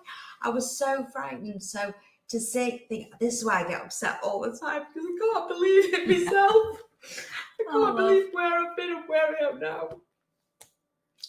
I 0.42 0.48
was 0.48 0.78
so 0.78 1.04
frightened. 1.12 1.62
So 1.62 1.92
to 2.30 2.40
say, 2.40 2.86
think, 2.88 3.18
this 3.18 3.38
is 3.38 3.44
why 3.44 3.62
I 3.62 3.68
get 3.68 3.82
upset 3.82 4.20
all 4.22 4.40
the 4.40 4.56
time 4.56 4.82
because 4.92 5.08
I 5.08 5.32
can't 5.32 5.48
believe 5.48 5.94
it 5.94 6.08
myself. 6.26 6.82
I 7.60 7.64
oh, 7.68 7.84
can't 7.84 7.90
oh, 7.90 7.96
believe 7.96 8.26
where 8.32 8.58
I've 8.58 8.76
been 8.76 8.90
and 8.90 9.08
where 9.08 9.36
I 9.36 9.48
am 9.48 9.58
now. 9.58 10.00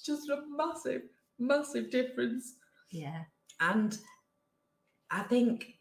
Just 0.05 0.29
a 0.29 0.43
massive, 0.49 1.01
massive 1.39 1.89
difference. 1.89 2.55
Yeah, 2.91 3.23
and 3.59 3.97
I 5.09 5.23
think, 5.23 5.79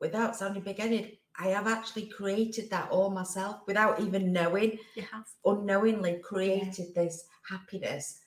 without 0.00 0.36
sounding 0.36 0.62
big-headed, 0.62 1.16
I 1.38 1.48
have 1.48 1.66
actually 1.66 2.06
created 2.06 2.70
that 2.70 2.90
all 2.90 3.10
myself 3.10 3.60
without 3.66 4.00
even 4.00 4.32
knowing. 4.32 4.78
You 4.94 5.02
have 5.12 5.24
unknowingly 5.44 6.20
created 6.24 6.86
yeah. 6.94 7.02
this 7.02 7.24
happiness, 7.48 8.20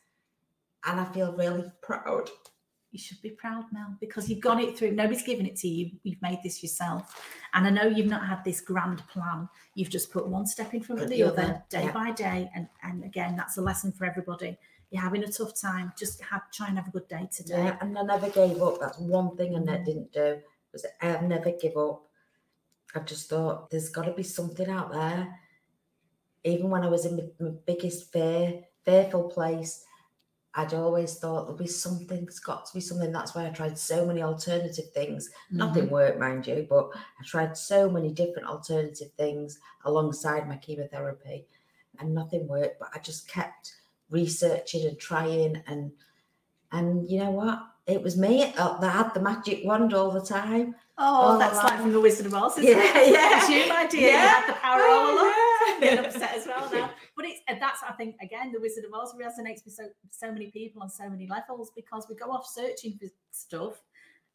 and 0.85 0.99
I 0.99 1.05
feel 1.05 1.33
really 1.33 1.71
proud. 1.81 2.29
You 2.91 2.99
should 2.99 3.21
be 3.21 3.31
proud, 3.31 3.65
Mel, 3.71 3.95
because 3.99 4.29
you've 4.29 4.41
got 4.41 4.61
it 4.61 4.77
through. 4.77 4.91
Nobody's 4.91 5.23
given 5.23 5.45
it 5.45 5.55
to 5.57 5.67
you. 5.67 5.91
You've 6.03 6.21
made 6.21 6.39
this 6.43 6.61
yourself, 6.63 7.23
and 7.53 7.65
I 7.65 7.69
know 7.69 7.87
you've 7.87 8.07
not 8.07 8.27
had 8.27 8.43
this 8.43 8.61
grand 8.61 9.07
plan. 9.07 9.47
You've 9.75 9.89
just 9.89 10.11
put 10.11 10.27
one 10.27 10.45
step 10.45 10.73
in 10.73 10.81
front 10.81 11.01
of 11.01 11.09
the, 11.09 11.15
the 11.15 11.23
other, 11.23 11.41
other, 11.41 11.63
day 11.69 11.83
yeah. 11.85 11.91
by 11.91 12.11
day, 12.11 12.49
and 12.53 12.67
and 12.83 13.03
again, 13.03 13.35
that's 13.35 13.57
a 13.57 13.61
lesson 13.61 13.91
for 13.91 14.05
everybody. 14.05 14.57
You're 14.91 15.03
having 15.03 15.23
a 15.23 15.31
tough 15.31 15.59
time. 15.59 15.93
Just 15.97 16.21
have 16.21 16.51
try 16.51 16.67
and 16.67 16.77
have 16.77 16.87
a 16.87 16.91
good 16.91 17.07
day 17.07 17.27
today. 17.31 17.65
Yeah, 17.65 17.77
and 17.81 17.97
I 17.97 18.03
never 18.03 18.29
gave 18.29 18.61
up. 18.61 18.79
That's 18.79 18.97
one 18.97 19.35
thing 19.37 19.55
I 19.55 19.59
mm. 19.59 19.85
didn't 19.85 20.11
do. 20.11 20.39
Was 20.73 20.85
I 21.01 21.19
never 21.21 21.51
give 21.51 21.77
up 21.77 22.08
I 22.95 22.99
just 22.99 23.29
thought 23.29 23.69
there's 23.69 23.89
got 23.89 24.05
to 24.05 24.13
be 24.13 24.23
something 24.23 24.69
out 24.69 24.91
there. 24.91 25.39
Even 26.43 26.69
when 26.69 26.83
I 26.83 26.87
was 26.87 27.05
in 27.05 27.17
my, 27.17 27.23
my 27.39 27.51
biggest 27.65 28.11
fear, 28.11 28.61
fearful 28.85 29.29
place, 29.29 29.83
I'd 30.55 30.73
always 30.73 31.15
thought 31.15 31.43
there'll 31.43 31.57
be 31.57 31.67
something, 31.67 32.25
there's 32.25 32.39
got 32.39 32.65
to 32.65 32.73
be 32.73 32.81
something. 32.81 33.11
That's 33.11 33.35
why 33.35 33.45
I 33.45 33.49
tried 33.49 33.77
so 33.77 34.05
many 34.05 34.23
alternative 34.23 34.91
things. 34.93 35.29
Mm-hmm. 35.29 35.57
Nothing 35.57 35.89
worked, 35.89 36.19
mind 36.19 36.47
you, 36.47 36.65
but 36.67 36.89
I 36.95 37.23
tried 37.23 37.55
so 37.55 37.89
many 37.89 38.11
different 38.11 38.47
alternative 38.47 39.11
things 39.15 39.59
alongside 39.85 40.47
my 40.47 40.57
chemotherapy 40.57 41.45
and 41.99 42.15
nothing 42.15 42.47
worked. 42.47 42.79
But 42.79 42.89
I 42.95 42.99
just 42.99 43.27
kept 43.27 43.75
researching 44.09 44.87
and 44.87 44.99
trying 44.99 45.61
and 45.67 45.91
and 46.71 47.09
you 47.09 47.19
know 47.19 47.31
what? 47.31 47.63
It 47.87 48.01
was 48.01 48.17
me 48.17 48.53
that 48.55 48.83
had 48.83 49.13
the 49.13 49.21
magic 49.21 49.61
wand 49.65 49.93
all 49.93 50.11
the 50.11 50.21
time. 50.21 50.75
Oh, 51.01 51.35
oh 51.35 51.39
that's 51.39 51.55
like 51.57 51.79
from 51.79 51.93
the 51.93 51.99
Wizard 51.99 52.25
of 52.25 52.33
Oz, 52.33 52.57
isn't 52.57 52.69
yeah, 52.69 52.97
it? 52.97 53.13
Yeah, 53.13 53.37
it's 53.37 53.49
you, 53.49 53.69
my 53.69 53.87
dear. 53.87 54.11
Yeah. 54.11 54.21
You 54.21 54.27
have 54.27 54.47
the 54.47 54.53
power 54.53 54.81
all 54.81 55.07
oh, 55.07 55.13
along. 55.13 55.81
Yeah. 55.81 56.01
upset 56.01 56.35
as 56.35 56.45
well 56.45 56.69
now. 56.71 56.91
But 57.15 57.25
it's 57.25 57.39
that's 57.59 57.81
I 57.87 57.93
think 57.93 58.15
again 58.21 58.51
the 58.51 58.59
Wizard 58.59 58.85
of 58.85 58.93
Oz 58.93 59.13
resonates 59.13 59.63
with 59.63 59.73
so 59.73 59.83
so 60.09 60.31
many 60.31 60.51
people 60.51 60.81
on 60.81 60.89
so 60.89 61.09
many 61.09 61.27
levels 61.27 61.71
because 61.75 62.05
we 62.09 62.15
go 62.15 62.31
off 62.31 62.45
searching 62.45 62.97
for 62.97 63.07
stuff 63.31 63.81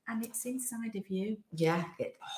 and 0.08 0.24
it's 0.24 0.44
inside 0.46 0.96
of 0.96 1.08
you. 1.08 1.36
Yeah, 1.52 1.84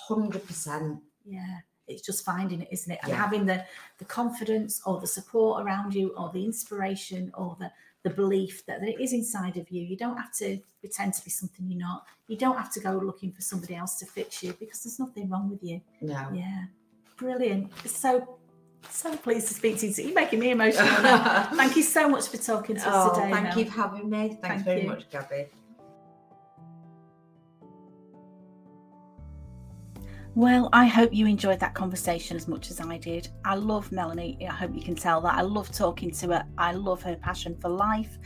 hundred 0.09 0.47
percent. 0.47 1.01
Yeah 1.25 1.61
it's 1.89 2.03
just 2.03 2.25
finding 2.25 2.63
it, 2.63 2.69
isn't 2.71 2.93
it? 2.93 2.99
And 3.03 3.11
yeah. 3.11 3.17
having 3.17 3.47
the 3.47 3.65
the 3.99 4.05
confidence 4.05 4.83
or 4.87 5.01
the 5.01 5.07
support 5.07 5.65
around 5.65 5.95
you 5.95 6.15
or 6.17 6.31
the 6.33 6.45
inspiration 6.45 7.31
or 7.35 7.57
the 7.59 7.71
the 8.07 8.15
belief 8.15 8.65
that, 8.67 8.81
that 8.81 8.89
it 8.89 9.01
is 9.01 9.13
inside 9.13 9.57
of 9.57 9.69
you. 9.69 9.83
You 9.83 9.97
don't 9.97 10.17
have 10.17 10.33
to 10.35 10.61
pretend 10.79 11.15
to 11.15 11.25
be 11.25 11.31
something 11.31 11.69
you're 11.69 11.81
not. 11.81 12.05
You 12.29 12.37
don't 12.37 12.57
have 12.57 12.73
to 12.75 12.81
go 12.81 12.93
looking 12.93 13.33
for 13.33 13.43
somebody 13.43 13.75
else 13.75 13.99
to 13.99 14.07
fix 14.07 14.45
you 14.45 14.53
because 14.61 14.85
there's 14.85 15.01
nothing 15.01 15.29
wrong 15.29 15.51
with 15.51 15.61
you. 15.65 15.81
No. 16.01 16.29
Yeah. 16.33 16.67
Brilliant. 17.17 17.73
So 17.89 18.39
so 18.89 19.17
pleased 19.17 19.49
to 19.49 19.55
speak 19.55 19.79
to 19.79 19.89
you. 19.89 20.05
You're 20.05 20.15
making 20.15 20.39
me 20.39 20.53
emotional 20.53 20.87
thank 21.57 21.75
you 21.75 21.83
so 21.83 22.09
much 22.09 22.29
for 22.29 22.37
talking 22.37 22.77
to 22.77 22.83
oh, 22.87 23.09
us 23.09 23.17
today. 23.17 23.33
Thank 23.33 23.45
Mel. 23.49 23.59
you 23.59 23.65
for 23.65 23.71
having 23.73 24.09
me. 24.09 24.29
Thanks 24.29 24.41
thank 24.41 24.65
very 24.65 24.83
you. 24.83 24.89
much, 24.89 25.11
Gabby. 25.11 25.47
Well, 30.37 30.69
I 30.75 30.85
hope 30.85 31.15
you 31.15 31.27
enjoyed 31.27 31.61
that 31.61 31.73
conversation 31.73 32.37
as 32.37 32.47
much 32.47 32.71
as 32.71 32.79
I 32.79 32.99
did. 32.99 33.31
I 33.47 33.55
love 33.55 33.91
Melanie. 33.91 34.37
I 34.47 34.53
hope 34.53 34.75
you 34.75 34.83
can 34.83 34.95
tell 34.95 35.19
that. 35.23 35.33
I 35.33 35.41
love 35.41 35.73
talking 35.73 36.11
to 36.11 36.29
her. 36.29 36.45
I 36.59 36.73
love 36.73 37.01
her 37.05 37.17
passion 37.17 37.57
for 37.59 37.71
life 37.71 38.19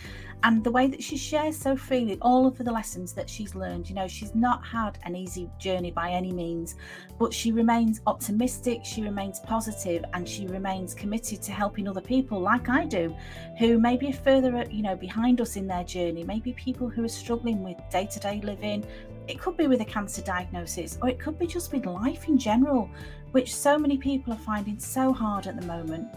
and 0.42 0.64
the 0.64 0.70
way 0.70 0.86
that 0.86 1.02
she 1.02 1.16
shares 1.16 1.56
so 1.56 1.76
freely 1.76 2.18
all 2.22 2.46
of 2.46 2.56
the 2.56 2.72
lessons 2.72 3.12
that 3.12 3.28
she's 3.28 3.54
learned. 3.54 3.88
You 3.88 3.94
know, 3.94 4.08
she's 4.08 4.34
not 4.34 4.64
had 4.64 4.98
an 5.04 5.14
easy 5.14 5.50
journey 5.58 5.90
by 5.90 6.10
any 6.10 6.32
means, 6.32 6.76
but 7.18 7.32
she 7.32 7.52
remains 7.52 8.00
optimistic, 8.06 8.80
she 8.84 9.02
remains 9.02 9.40
positive, 9.40 10.04
and 10.14 10.28
she 10.28 10.46
remains 10.46 10.94
committed 10.94 11.42
to 11.42 11.52
helping 11.52 11.86
other 11.86 12.00
people 12.00 12.40
like 12.40 12.68
I 12.68 12.84
do, 12.86 13.14
who 13.58 13.78
may 13.78 13.96
be 13.96 14.12
further, 14.12 14.64
you 14.70 14.82
know, 14.82 14.96
behind 14.96 15.40
us 15.40 15.56
in 15.56 15.66
their 15.66 15.84
journey, 15.84 16.24
maybe 16.24 16.52
people 16.54 16.88
who 16.88 17.04
are 17.04 17.08
struggling 17.08 17.62
with 17.62 17.76
day 17.90 18.06
to 18.06 18.20
day 18.20 18.40
living, 18.42 18.86
it 19.28 19.38
could 19.38 19.56
be 19.56 19.66
with 19.66 19.80
a 19.80 19.84
cancer 19.84 20.22
diagnosis, 20.22 20.98
or 21.02 21.08
it 21.08 21.18
could 21.18 21.38
be 21.38 21.46
just 21.46 21.72
with 21.72 21.86
life 21.86 22.28
in 22.28 22.38
general, 22.38 22.90
which 23.32 23.54
so 23.54 23.78
many 23.78 23.96
people 23.96 24.32
are 24.32 24.38
finding 24.38 24.78
so 24.78 25.12
hard 25.12 25.46
at 25.46 25.60
the 25.60 25.66
moment. 25.66 26.08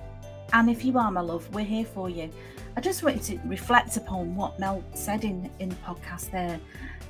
And 0.54 0.70
if 0.70 0.86
you 0.86 0.98
are, 1.00 1.12
my 1.12 1.22
love, 1.22 1.52
we're 1.54 1.66
here 1.66 1.84
for 1.84 2.12
you. 2.12 2.30
I 2.78 2.82
just 2.82 3.02
wanted 3.02 3.24
to 3.24 3.40
reflect 3.46 3.98
upon 3.98 4.36
what 4.36 4.60
Mel 4.60 4.84
said 4.94 5.24
in, 5.24 5.50
in 5.58 5.70
the 5.70 5.76
podcast 5.76 6.30
there. 6.30 6.60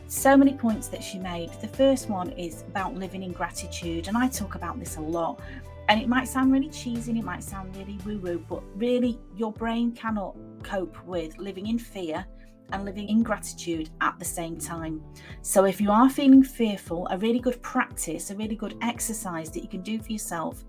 So 0.07 0.37
many 0.37 0.53
points 0.53 0.87
that 0.87 1.03
she 1.03 1.19
made. 1.19 1.51
The 1.59 1.67
first 1.67 2.09
one 2.09 2.31
is 2.31 2.63
about 2.69 2.95
living 2.95 3.21
in 3.21 3.33
gratitude, 3.33 4.07
and 4.07 4.17
I 4.17 4.29
talk 4.29 4.55
about 4.55 4.79
this 4.79 4.95
a 4.95 5.01
lot. 5.01 5.41
And 5.89 6.01
it 6.01 6.07
might 6.07 6.29
sound 6.29 6.53
really 6.53 6.69
cheesy 6.69 7.11
and 7.11 7.19
it 7.19 7.25
might 7.25 7.43
sound 7.43 7.75
really 7.75 7.97
woo 8.05 8.17
woo, 8.19 8.45
but 8.47 8.63
really, 8.77 9.19
your 9.35 9.51
brain 9.51 9.91
cannot 9.91 10.37
cope 10.63 10.97
with 11.05 11.37
living 11.37 11.67
in 11.67 11.77
fear 11.77 12.25
and 12.71 12.85
living 12.85 13.09
in 13.09 13.23
gratitude 13.23 13.89
at 13.99 14.17
the 14.17 14.25
same 14.25 14.57
time. 14.57 15.03
So, 15.41 15.65
if 15.65 15.81
you 15.81 15.91
are 15.91 16.09
feeling 16.09 16.43
fearful, 16.43 17.07
a 17.11 17.17
really 17.17 17.39
good 17.39 17.61
practice, 17.61 18.31
a 18.31 18.35
really 18.35 18.55
good 18.55 18.77
exercise 18.81 19.49
that 19.51 19.61
you 19.61 19.67
can 19.67 19.81
do 19.81 19.99
for 19.99 20.13
yourself 20.13 20.63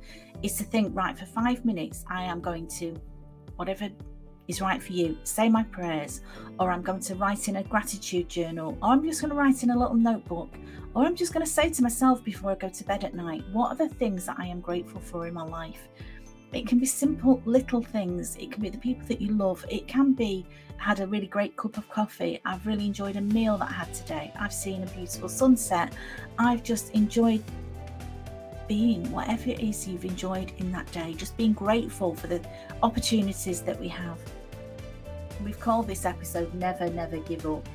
is 0.44 0.56
to 0.56 0.64
think, 0.64 0.94
right, 0.94 1.18
for 1.18 1.24
five 1.24 1.64
minutes, 1.64 2.04
I 2.08 2.22
am 2.24 2.40
going 2.40 2.68
to, 2.78 2.94
whatever 3.56 3.88
is 4.46 4.60
right 4.60 4.82
for 4.82 4.92
you, 4.92 5.16
say 5.24 5.48
my 5.48 5.62
prayers, 5.62 6.20
or 6.60 6.70
I'm 6.70 6.82
going 6.82 7.00
to 7.00 7.14
write 7.14 7.48
in 7.48 7.56
a 7.56 7.62
gratitude 7.62 8.28
journal, 8.28 8.76
or 8.82 8.90
I'm 8.90 9.02
just 9.02 9.22
going 9.22 9.30
to 9.30 9.36
write 9.36 9.62
in 9.62 9.70
a 9.70 9.78
little 9.78 9.96
notebook, 9.96 10.54
or 10.94 11.06
I'm 11.06 11.16
just 11.16 11.32
going 11.32 11.44
to 11.44 11.50
say 11.50 11.70
to 11.70 11.82
myself 11.82 12.22
before 12.22 12.50
I 12.50 12.56
go 12.56 12.68
to 12.68 12.84
bed 12.84 13.04
at 13.04 13.14
night, 13.14 13.42
what 13.52 13.68
are 13.70 13.88
the 13.88 13.88
things 13.94 14.26
that 14.26 14.36
I 14.38 14.46
am 14.46 14.60
grateful 14.60 15.00
for 15.00 15.26
in 15.26 15.32
my 15.32 15.44
life? 15.44 15.88
It 16.52 16.68
can 16.68 16.78
be 16.78 16.86
simple 16.86 17.42
little 17.46 17.82
things. 17.82 18.36
It 18.36 18.52
can 18.52 18.62
be 18.62 18.68
the 18.68 18.78
people 18.78 19.04
that 19.08 19.20
you 19.20 19.32
love. 19.32 19.64
It 19.68 19.88
can 19.88 20.12
be 20.12 20.46
had 20.76 21.00
a 21.00 21.06
really 21.06 21.26
great 21.26 21.56
cup 21.56 21.78
of 21.78 21.88
coffee. 21.88 22.40
I've 22.44 22.64
really 22.66 22.86
enjoyed 22.86 23.16
a 23.16 23.20
meal 23.20 23.56
that 23.58 23.70
I 23.70 23.72
had 23.72 23.92
today. 23.92 24.32
I've 24.38 24.52
seen 24.52 24.82
a 24.82 24.86
beautiful 24.86 25.28
sunset. 25.28 25.94
I've 26.38 26.62
just 26.62 26.90
enjoyed 26.90 27.42
being 28.68 29.10
whatever 29.10 29.50
it 29.50 29.60
is 29.60 29.86
you've 29.86 30.04
enjoyed 30.04 30.52
in 30.58 30.70
that 30.72 30.90
day. 30.92 31.14
Just 31.14 31.36
being 31.36 31.52
grateful 31.52 32.14
for 32.14 32.26
the 32.26 32.40
opportunities 32.82 33.62
that 33.62 33.78
we 33.78 33.88
have. 33.88 34.18
We've 35.44 35.58
called 35.58 35.86
this 35.86 36.04
episode 36.04 36.52
Never, 36.54 36.88
Never 36.88 37.18
Give 37.18 37.44
Up 37.46 37.68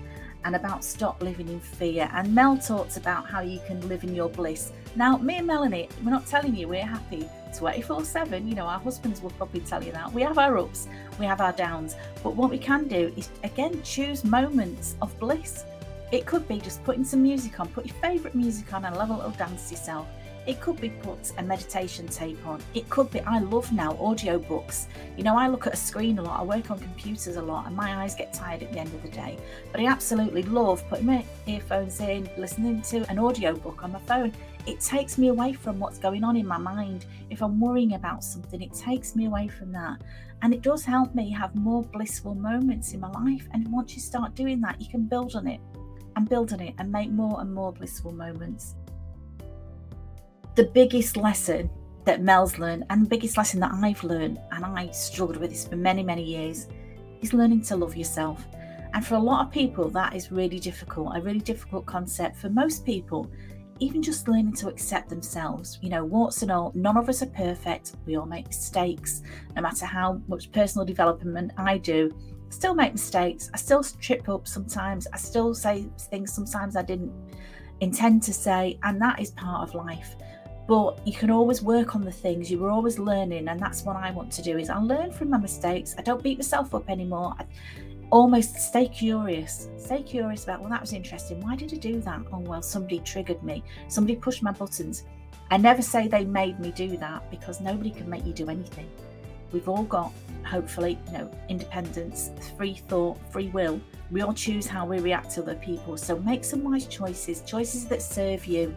and 0.45 0.56
about 0.56 0.84
stop 0.84 1.21
living 1.21 1.49
in 1.49 1.60
fear. 1.60 2.10
And 2.13 2.34
Mel 2.34 2.58
talks 2.58 2.97
about 2.97 3.28
how 3.28 3.41
you 3.41 3.60
can 3.67 3.86
live 3.88 4.04
in 4.04 4.15
your 4.15 4.30
bliss. 4.30 4.71
Now, 4.95 5.17
me 5.17 5.38
and 5.38 5.47
Melanie, 5.47 5.89
we're 6.04 6.12
not 6.12 6.25
telling 6.25 6.56
you 6.56 6.67
we're 6.67 6.86
happy 6.86 7.28
24 7.56 8.06
7. 8.06 8.47
You 8.47 8.56
know, 8.56 8.65
our 8.65 8.80
husbands 8.80 9.21
will 9.21 9.32
probably 9.32 9.60
tell 9.62 9.84
you 9.84 9.91
that. 9.91 10.12
We 10.12 10.21
have 10.21 10.38
our 10.38 10.58
ups, 10.58 10.88
we 11.19 11.25
have 11.25 11.41
our 11.41 11.52
downs. 11.52 11.95
But 12.23 12.36
what 12.36 12.49
we 12.49 12.58
can 12.58 12.88
do 12.88 13.13
is, 13.17 13.30
again, 13.43 13.82
choose 13.84 14.23
moments 14.23 14.95
of 15.02 15.17
bliss. 15.19 15.65
It 16.12 16.25
could 16.25 16.47
be 16.47 16.60
just 16.60 16.84
putting 16.84 17.04
some 17.04 17.21
music 17.21 17.60
on, 17.60 17.67
put 17.67 17.86
your 17.86 17.95
favourite 17.95 18.34
music 18.34 18.73
on 18.73 18.86
and 18.86 18.95
love 18.95 19.12
a 19.12 19.15
little 19.15 19.32
dance 19.32 19.69
yourself. 19.71 20.08
It 20.49 20.59
could 20.62 20.81
be 20.81 20.89
put 20.89 21.31
a 21.38 21.43
meditation 21.43 22.07
tape 22.07 22.43
on. 22.43 22.59
It 22.73 22.89
could 22.89 23.12
be, 23.12 23.21
I 23.21 23.38
love 23.38 23.71
now 23.71 23.93
audiobooks. 23.93 24.88
You 25.15 25.23
know, 25.23 25.38
I 25.38 25.47
look 25.47 25.67
at 25.67 25.75
a 25.75 25.77
screen 25.77 26.17
a 26.17 26.23
lot, 26.23 26.39
I 26.39 26.43
work 26.43 26.71
on 26.71 26.79
computers 26.79 27.35
a 27.35 27.41
lot, 27.43 27.67
and 27.67 27.75
my 27.75 28.01
eyes 28.01 28.15
get 28.15 28.33
tired 28.33 28.63
at 28.63 28.73
the 28.73 28.79
end 28.79 28.91
of 28.91 29.03
the 29.03 29.09
day. 29.09 29.38
But 29.71 29.81
I 29.81 29.85
absolutely 29.85 30.41
love 30.41 30.83
putting 30.89 31.05
my 31.05 31.23
earphones 31.45 31.99
in, 31.99 32.27
listening 32.35 32.81
to 32.81 33.07
an 33.12 33.19
audiobook 33.19 33.83
on 33.83 33.91
my 33.91 33.99
phone. 33.99 34.33
It 34.65 34.79
takes 34.79 35.19
me 35.19 35.27
away 35.27 35.53
from 35.53 35.77
what's 35.77 35.99
going 35.99 36.23
on 36.23 36.35
in 36.35 36.47
my 36.47 36.57
mind. 36.57 37.05
If 37.29 37.43
I'm 37.43 37.59
worrying 37.59 37.93
about 37.93 38.23
something, 38.23 38.59
it 38.59 38.73
takes 38.73 39.15
me 39.15 39.27
away 39.27 39.49
from 39.49 39.71
that. 39.73 40.01
And 40.41 40.51
it 40.51 40.63
does 40.63 40.83
help 40.83 41.13
me 41.13 41.29
have 41.29 41.53
more 41.53 41.83
blissful 41.83 42.33
moments 42.33 42.93
in 42.93 43.01
my 43.01 43.12
life. 43.12 43.47
And 43.53 43.71
once 43.71 43.93
you 43.93 44.01
start 44.01 44.33
doing 44.33 44.62
that, 44.62 44.81
you 44.81 44.89
can 44.89 45.03
build 45.03 45.35
on 45.35 45.45
it 45.45 45.59
and 46.15 46.27
build 46.27 46.53
on 46.53 46.59
it 46.59 46.73
and 46.79 46.91
make 46.91 47.12
more 47.12 47.39
and 47.39 47.53
more 47.53 47.71
blissful 47.71 48.12
moments 48.12 48.73
the 50.60 50.65
biggest 50.65 51.15
lesson 51.15 51.69
that 52.04 52.22
Mel's 52.22 52.58
learned 52.58 52.84
and 52.89 53.06
the 53.06 53.08
biggest 53.08 53.38
lesson 53.38 53.62
that 53.62 53.72
I've 53.72 54.04
learned, 54.04 54.41
and 54.52 54.65
I 54.65 54.91
struggled 54.91 55.38
with 55.38 55.52
this 55.52 55.65
for 55.65 55.78
many, 55.78 56.04
many 56.04 56.22
years, 56.22 56.67
is 57.22 57.32
learning 57.34 57.62
to 57.62 57.78
love 57.78 57.95
yourself. 57.95 58.45
And 58.93 59.08
for 59.08 59.15
a 59.15 59.19
lot 59.19 59.45
of 59.45 59.54
people, 59.54 59.88
that 59.91 60.13
is 60.13 60.34
really 60.34 60.60
difficult, 60.60 61.15
a 61.15 61.22
really 61.22 61.39
difficult 61.39 61.86
concept. 61.86 62.36
For 62.36 62.50
most 62.50 62.86
people, 62.86 63.32
even 63.80 64.02
just 64.02 64.28
learning 64.28 64.52
to 64.56 64.67
accept 64.67 65.08
themselves, 65.08 65.80
you 65.82 65.88
know, 65.88 66.04
warts 66.04 66.41
and 66.41 66.52
all, 66.52 66.74
none 66.76 66.98
of 66.98 67.08
us 67.08 67.22
are 67.22 67.28
perfect. 67.28 67.93
We 68.06 68.17
all 68.17 68.26
make 68.26 68.48
mistakes. 68.48 69.22
No 69.56 69.62
matter 69.62 69.86
how 69.86 70.22
much 70.28 70.52
personal 70.52 70.86
development 70.86 71.54
I 71.58 71.78
do, 71.78 72.13
I 72.13 72.54
still 72.54 72.76
make 72.76 72.91
mistakes. 72.91 73.50
I 73.54 73.58
still 73.58 73.82
trip 73.82 74.28
up 74.28 74.45
sometimes. 74.45 75.08
I 75.13 75.15
still 75.15 75.56
say 75.56 75.88
things 76.12 76.34
sometimes 76.34 76.76
I 76.76 76.82
didn't 76.82 77.13
intend 77.80 78.24
to 78.24 78.34
say. 78.34 78.78
And 78.84 79.02
that 79.02 79.22
is 79.22 79.32
part 79.32 79.65
of 79.65 79.74
life 79.74 80.17
but 80.69 80.99
you 81.03 81.13
can 81.13 81.32
always 81.32 81.63
work 81.63 81.95
on 81.95 82.03
the 82.03 82.12
things 82.12 82.51
you 82.51 82.60
were 82.60 82.69
always 82.69 82.99
learning 82.99 83.47
and 83.47 83.60
that's 83.60 83.82
what 83.82 83.95
i 83.95 84.12
want 84.12 84.32
to 84.32 84.43
do 84.43 84.60
is 84.60 84.69
i 84.69 84.77
learn 84.77 85.12
from 85.12 85.32
my 85.32 85.38
mistakes. 85.38 85.95
I 85.97 86.03
don't 86.03 86.21
beat 86.21 86.38
myself 86.38 86.75
up 86.75 86.88
anymore. 86.89 87.34
I 87.39 87.45
almost 88.12 88.55
stay 88.55 88.88
curious 88.88 89.69
stay 89.77 90.03
curious 90.03 90.43
about 90.43 90.62
well 90.62 90.69
that 90.69 90.82
was 90.82 90.93
interesting. 90.93 91.41
Why 91.41 91.55
did 91.55 91.73
i 91.73 91.77
do 91.77 91.99
that? 92.01 92.21
Oh 92.32 92.39
well 92.39 92.62
somebody 92.62 92.99
triggered 92.99 93.41
me. 93.41 93.63
Somebody 93.88 94.15
pushed 94.15 94.43
my 94.43 94.51
buttons. 94.51 95.05
I 95.49 95.58
never 95.58 95.82
say 95.82 96.08
they 96.08 96.25
made 96.25 96.60
me 96.60 96.71
do 96.71 96.97
that 96.97 97.32
because 97.32 97.62
nobody 97.62 97.89
can 97.89 98.08
make 98.08 98.23
you 98.27 98.34
do 98.34 98.47
anything. 98.49 98.88
We've 99.51 99.67
all 99.67 99.84
got 99.84 100.13
hopefully 100.45 100.99
you 101.08 101.13
know 101.13 101.32
independence 101.49 102.29
free 102.58 102.75
thought 102.88 103.17
free 103.32 103.49
will. 103.49 103.82
We 104.12 104.21
all 104.21 104.34
choose 104.34 104.67
how 104.67 104.86
we 104.86 104.99
react 104.99 105.32
to 105.32 105.41
other 105.41 105.55
people. 105.55 105.97
So 105.97 106.19
make 106.19 106.43
some 106.43 106.63
wise 106.63 106.86
choices 106.86 107.41
choices 107.41 107.88
that 107.88 108.03
serve 108.03 108.45
you 108.45 108.75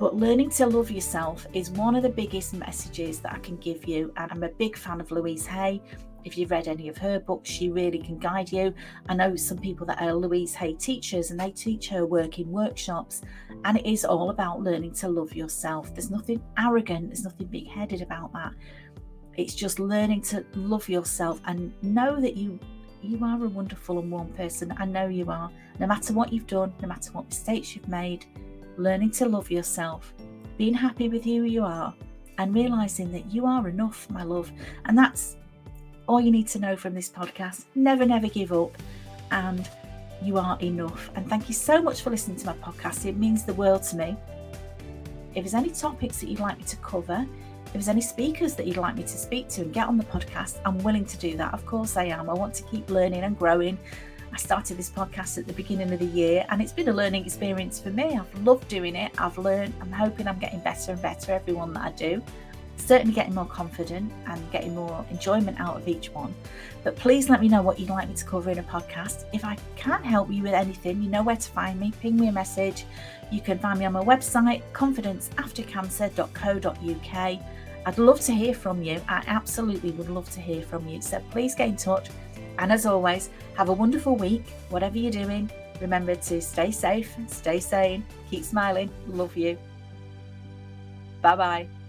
but 0.00 0.16
learning 0.16 0.48
to 0.48 0.66
love 0.66 0.90
yourself 0.90 1.46
is 1.52 1.70
one 1.72 1.94
of 1.94 2.02
the 2.02 2.08
biggest 2.08 2.54
messages 2.54 3.20
that 3.20 3.34
I 3.34 3.38
can 3.40 3.58
give 3.58 3.86
you. 3.86 4.10
And 4.16 4.32
I'm 4.32 4.42
a 4.42 4.48
big 4.48 4.74
fan 4.74 4.98
of 4.98 5.10
Louise 5.10 5.44
Hay. 5.44 5.82
If 6.24 6.38
you've 6.38 6.50
read 6.50 6.68
any 6.68 6.88
of 6.88 6.96
her 6.96 7.20
books, 7.20 7.50
she 7.50 7.68
really 7.68 7.98
can 7.98 8.18
guide 8.18 8.50
you. 8.50 8.72
I 9.10 9.14
know 9.14 9.36
some 9.36 9.58
people 9.58 9.84
that 9.88 10.00
are 10.00 10.14
Louise 10.14 10.54
Hay 10.54 10.72
teachers 10.72 11.30
and 11.30 11.38
they 11.38 11.50
teach 11.50 11.90
her 11.90 12.06
work 12.06 12.38
in 12.38 12.50
workshops. 12.50 13.20
And 13.66 13.76
it 13.76 13.84
is 13.84 14.06
all 14.06 14.30
about 14.30 14.62
learning 14.62 14.94
to 14.94 15.08
love 15.10 15.34
yourself. 15.34 15.94
There's 15.94 16.10
nothing 16.10 16.42
arrogant, 16.56 17.08
there's 17.08 17.24
nothing 17.24 17.48
big 17.48 17.68
headed 17.68 18.00
about 18.00 18.32
that. 18.32 18.52
It's 19.36 19.54
just 19.54 19.78
learning 19.78 20.22
to 20.22 20.46
love 20.54 20.88
yourself 20.88 21.42
and 21.44 21.74
know 21.82 22.18
that 22.22 22.38
you 22.38 22.58
you 23.02 23.22
are 23.22 23.44
a 23.44 23.48
wonderful 23.48 23.98
and 23.98 24.10
warm 24.10 24.28
person. 24.32 24.74
I 24.78 24.86
know 24.86 25.08
you 25.08 25.30
are. 25.30 25.50
No 25.78 25.86
matter 25.86 26.14
what 26.14 26.32
you've 26.32 26.46
done, 26.46 26.72
no 26.80 26.88
matter 26.88 27.12
what 27.12 27.26
mistakes 27.26 27.74
you've 27.74 27.88
made, 27.88 28.26
learning 28.76 29.10
to 29.12 29.26
love 29.26 29.50
yourself, 29.50 30.12
being 30.58 30.74
happy 30.74 31.08
with 31.08 31.24
who 31.24 31.42
you 31.44 31.64
are, 31.64 31.94
and 32.38 32.54
realizing 32.54 33.12
that 33.12 33.30
you 33.30 33.46
are 33.46 33.68
enough, 33.68 34.08
my 34.10 34.22
love. 34.22 34.50
And 34.86 34.96
that's 34.96 35.36
all 36.06 36.20
you 36.20 36.30
need 36.30 36.48
to 36.48 36.58
know 36.58 36.76
from 36.76 36.94
this 36.94 37.08
podcast. 37.08 37.66
Never, 37.74 38.06
never 38.06 38.28
give 38.28 38.52
up. 38.52 38.76
And 39.30 39.68
you 40.22 40.38
are 40.38 40.58
enough. 40.60 41.10
And 41.14 41.28
thank 41.28 41.48
you 41.48 41.54
so 41.54 41.80
much 41.80 42.02
for 42.02 42.10
listening 42.10 42.36
to 42.38 42.46
my 42.46 42.54
podcast. 42.54 43.06
It 43.06 43.16
means 43.16 43.44
the 43.44 43.54
world 43.54 43.82
to 43.84 43.96
me. 43.96 44.16
If 45.34 45.44
there's 45.44 45.54
any 45.54 45.70
topics 45.70 46.20
that 46.20 46.28
you'd 46.28 46.40
like 46.40 46.58
me 46.58 46.64
to 46.64 46.76
cover, 46.76 47.26
if 47.66 47.72
there's 47.72 47.88
any 47.88 48.00
speakers 48.00 48.54
that 48.56 48.66
you'd 48.66 48.76
like 48.76 48.96
me 48.96 49.02
to 49.02 49.08
speak 49.08 49.48
to 49.50 49.62
and 49.62 49.72
get 49.72 49.86
on 49.86 49.96
the 49.96 50.04
podcast, 50.04 50.58
I'm 50.64 50.78
willing 50.78 51.04
to 51.04 51.16
do 51.16 51.36
that. 51.36 51.54
Of 51.54 51.64
course, 51.66 51.96
I 51.96 52.04
am. 52.04 52.28
I 52.28 52.34
want 52.34 52.54
to 52.54 52.64
keep 52.64 52.90
learning 52.90 53.22
and 53.22 53.38
growing 53.38 53.78
I 54.32 54.36
started 54.36 54.76
this 54.76 54.90
podcast 54.90 55.38
at 55.38 55.46
the 55.46 55.52
beginning 55.52 55.92
of 55.92 55.98
the 55.98 56.06
year 56.06 56.46
and 56.50 56.62
it's 56.62 56.72
been 56.72 56.88
a 56.88 56.92
learning 56.92 57.24
experience 57.24 57.80
for 57.80 57.90
me. 57.90 58.16
I've 58.16 58.42
loved 58.42 58.68
doing 58.68 58.94
it. 58.94 59.10
I've 59.18 59.38
learned, 59.38 59.74
I'm 59.80 59.90
hoping 59.90 60.28
I'm 60.28 60.38
getting 60.38 60.60
better 60.60 60.92
and 60.92 61.02
better 61.02 61.32
every 61.32 61.52
one 61.52 61.72
that 61.74 61.82
I 61.82 61.90
do. 61.92 62.22
Certainly 62.76 63.14
getting 63.14 63.34
more 63.34 63.46
confident 63.46 64.12
and 64.26 64.52
getting 64.52 64.74
more 64.74 65.04
enjoyment 65.10 65.60
out 65.60 65.76
of 65.76 65.88
each 65.88 66.10
one. 66.10 66.34
But 66.82 66.96
please 66.96 67.28
let 67.28 67.40
me 67.40 67.48
know 67.48 67.60
what 67.60 67.78
you'd 67.78 67.90
like 67.90 68.08
me 68.08 68.14
to 68.14 68.24
cover 68.24 68.50
in 68.50 68.58
a 68.58 68.62
podcast. 68.62 69.24
If 69.32 69.44
I 69.44 69.56
can 69.76 70.02
help 70.02 70.30
you 70.30 70.44
with 70.44 70.54
anything, 70.54 71.02
you 71.02 71.10
know 71.10 71.22
where 71.22 71.36
to 71.36 71.50
find 71.50 71.78
me. 71.78 71.92
Ping 72.00 72.16
me 72.16 72.28
a 72.28 72.32
message. 72.32 72.86
You 73.30 73.40
can 73.40 73.58
find 73.58 73.78
me 73.78 73.84
on 73.84 73.92
my 73.92 74.02
website, 74.02 74.62
confidenceaftercancer.co.uk. 74.72 77.40
I'd 77.86 77.98
love 77.98 78.20
to 78.20 78.32
hear 78.32 78.54
from 78.54 78.82
you. 78.82 79.00
I 79.08 79.22
absolutely 79.26 79.92
would 79.92 80.10
love 80.10 80.30
to 80.32 80.40
hear 80.40 80.62
from 80.62 80.86
you. 80.86 81.00
So 81.00 81.22
please 81.30 81.54
get 81.54 81.68
in 81.68 81.76
touch 81.76 82.10
and 82.58 82.72
as 82.72 82.86
always, 82.86 83.30
have 83.56 83.68
a 83.68 83.72
wonderful 83.72 84.16
week, 84.16 84.48
whatever 84.68 84.98
you're 84.98 85.12
doing. 85.12 85.50
Remember 85.80 86.14
to 86.14 86.40
stay 86.40 86.70
safe, 86.70 87.14
stay 87.28 87.60
sane, 87.60 88.04
keep 88.30 88.44
smiling. 88.44 88.90
Love 89.06 89.36
you. 89.36 89.58
Bye 91.22 91.36
bye. 91.36 91.79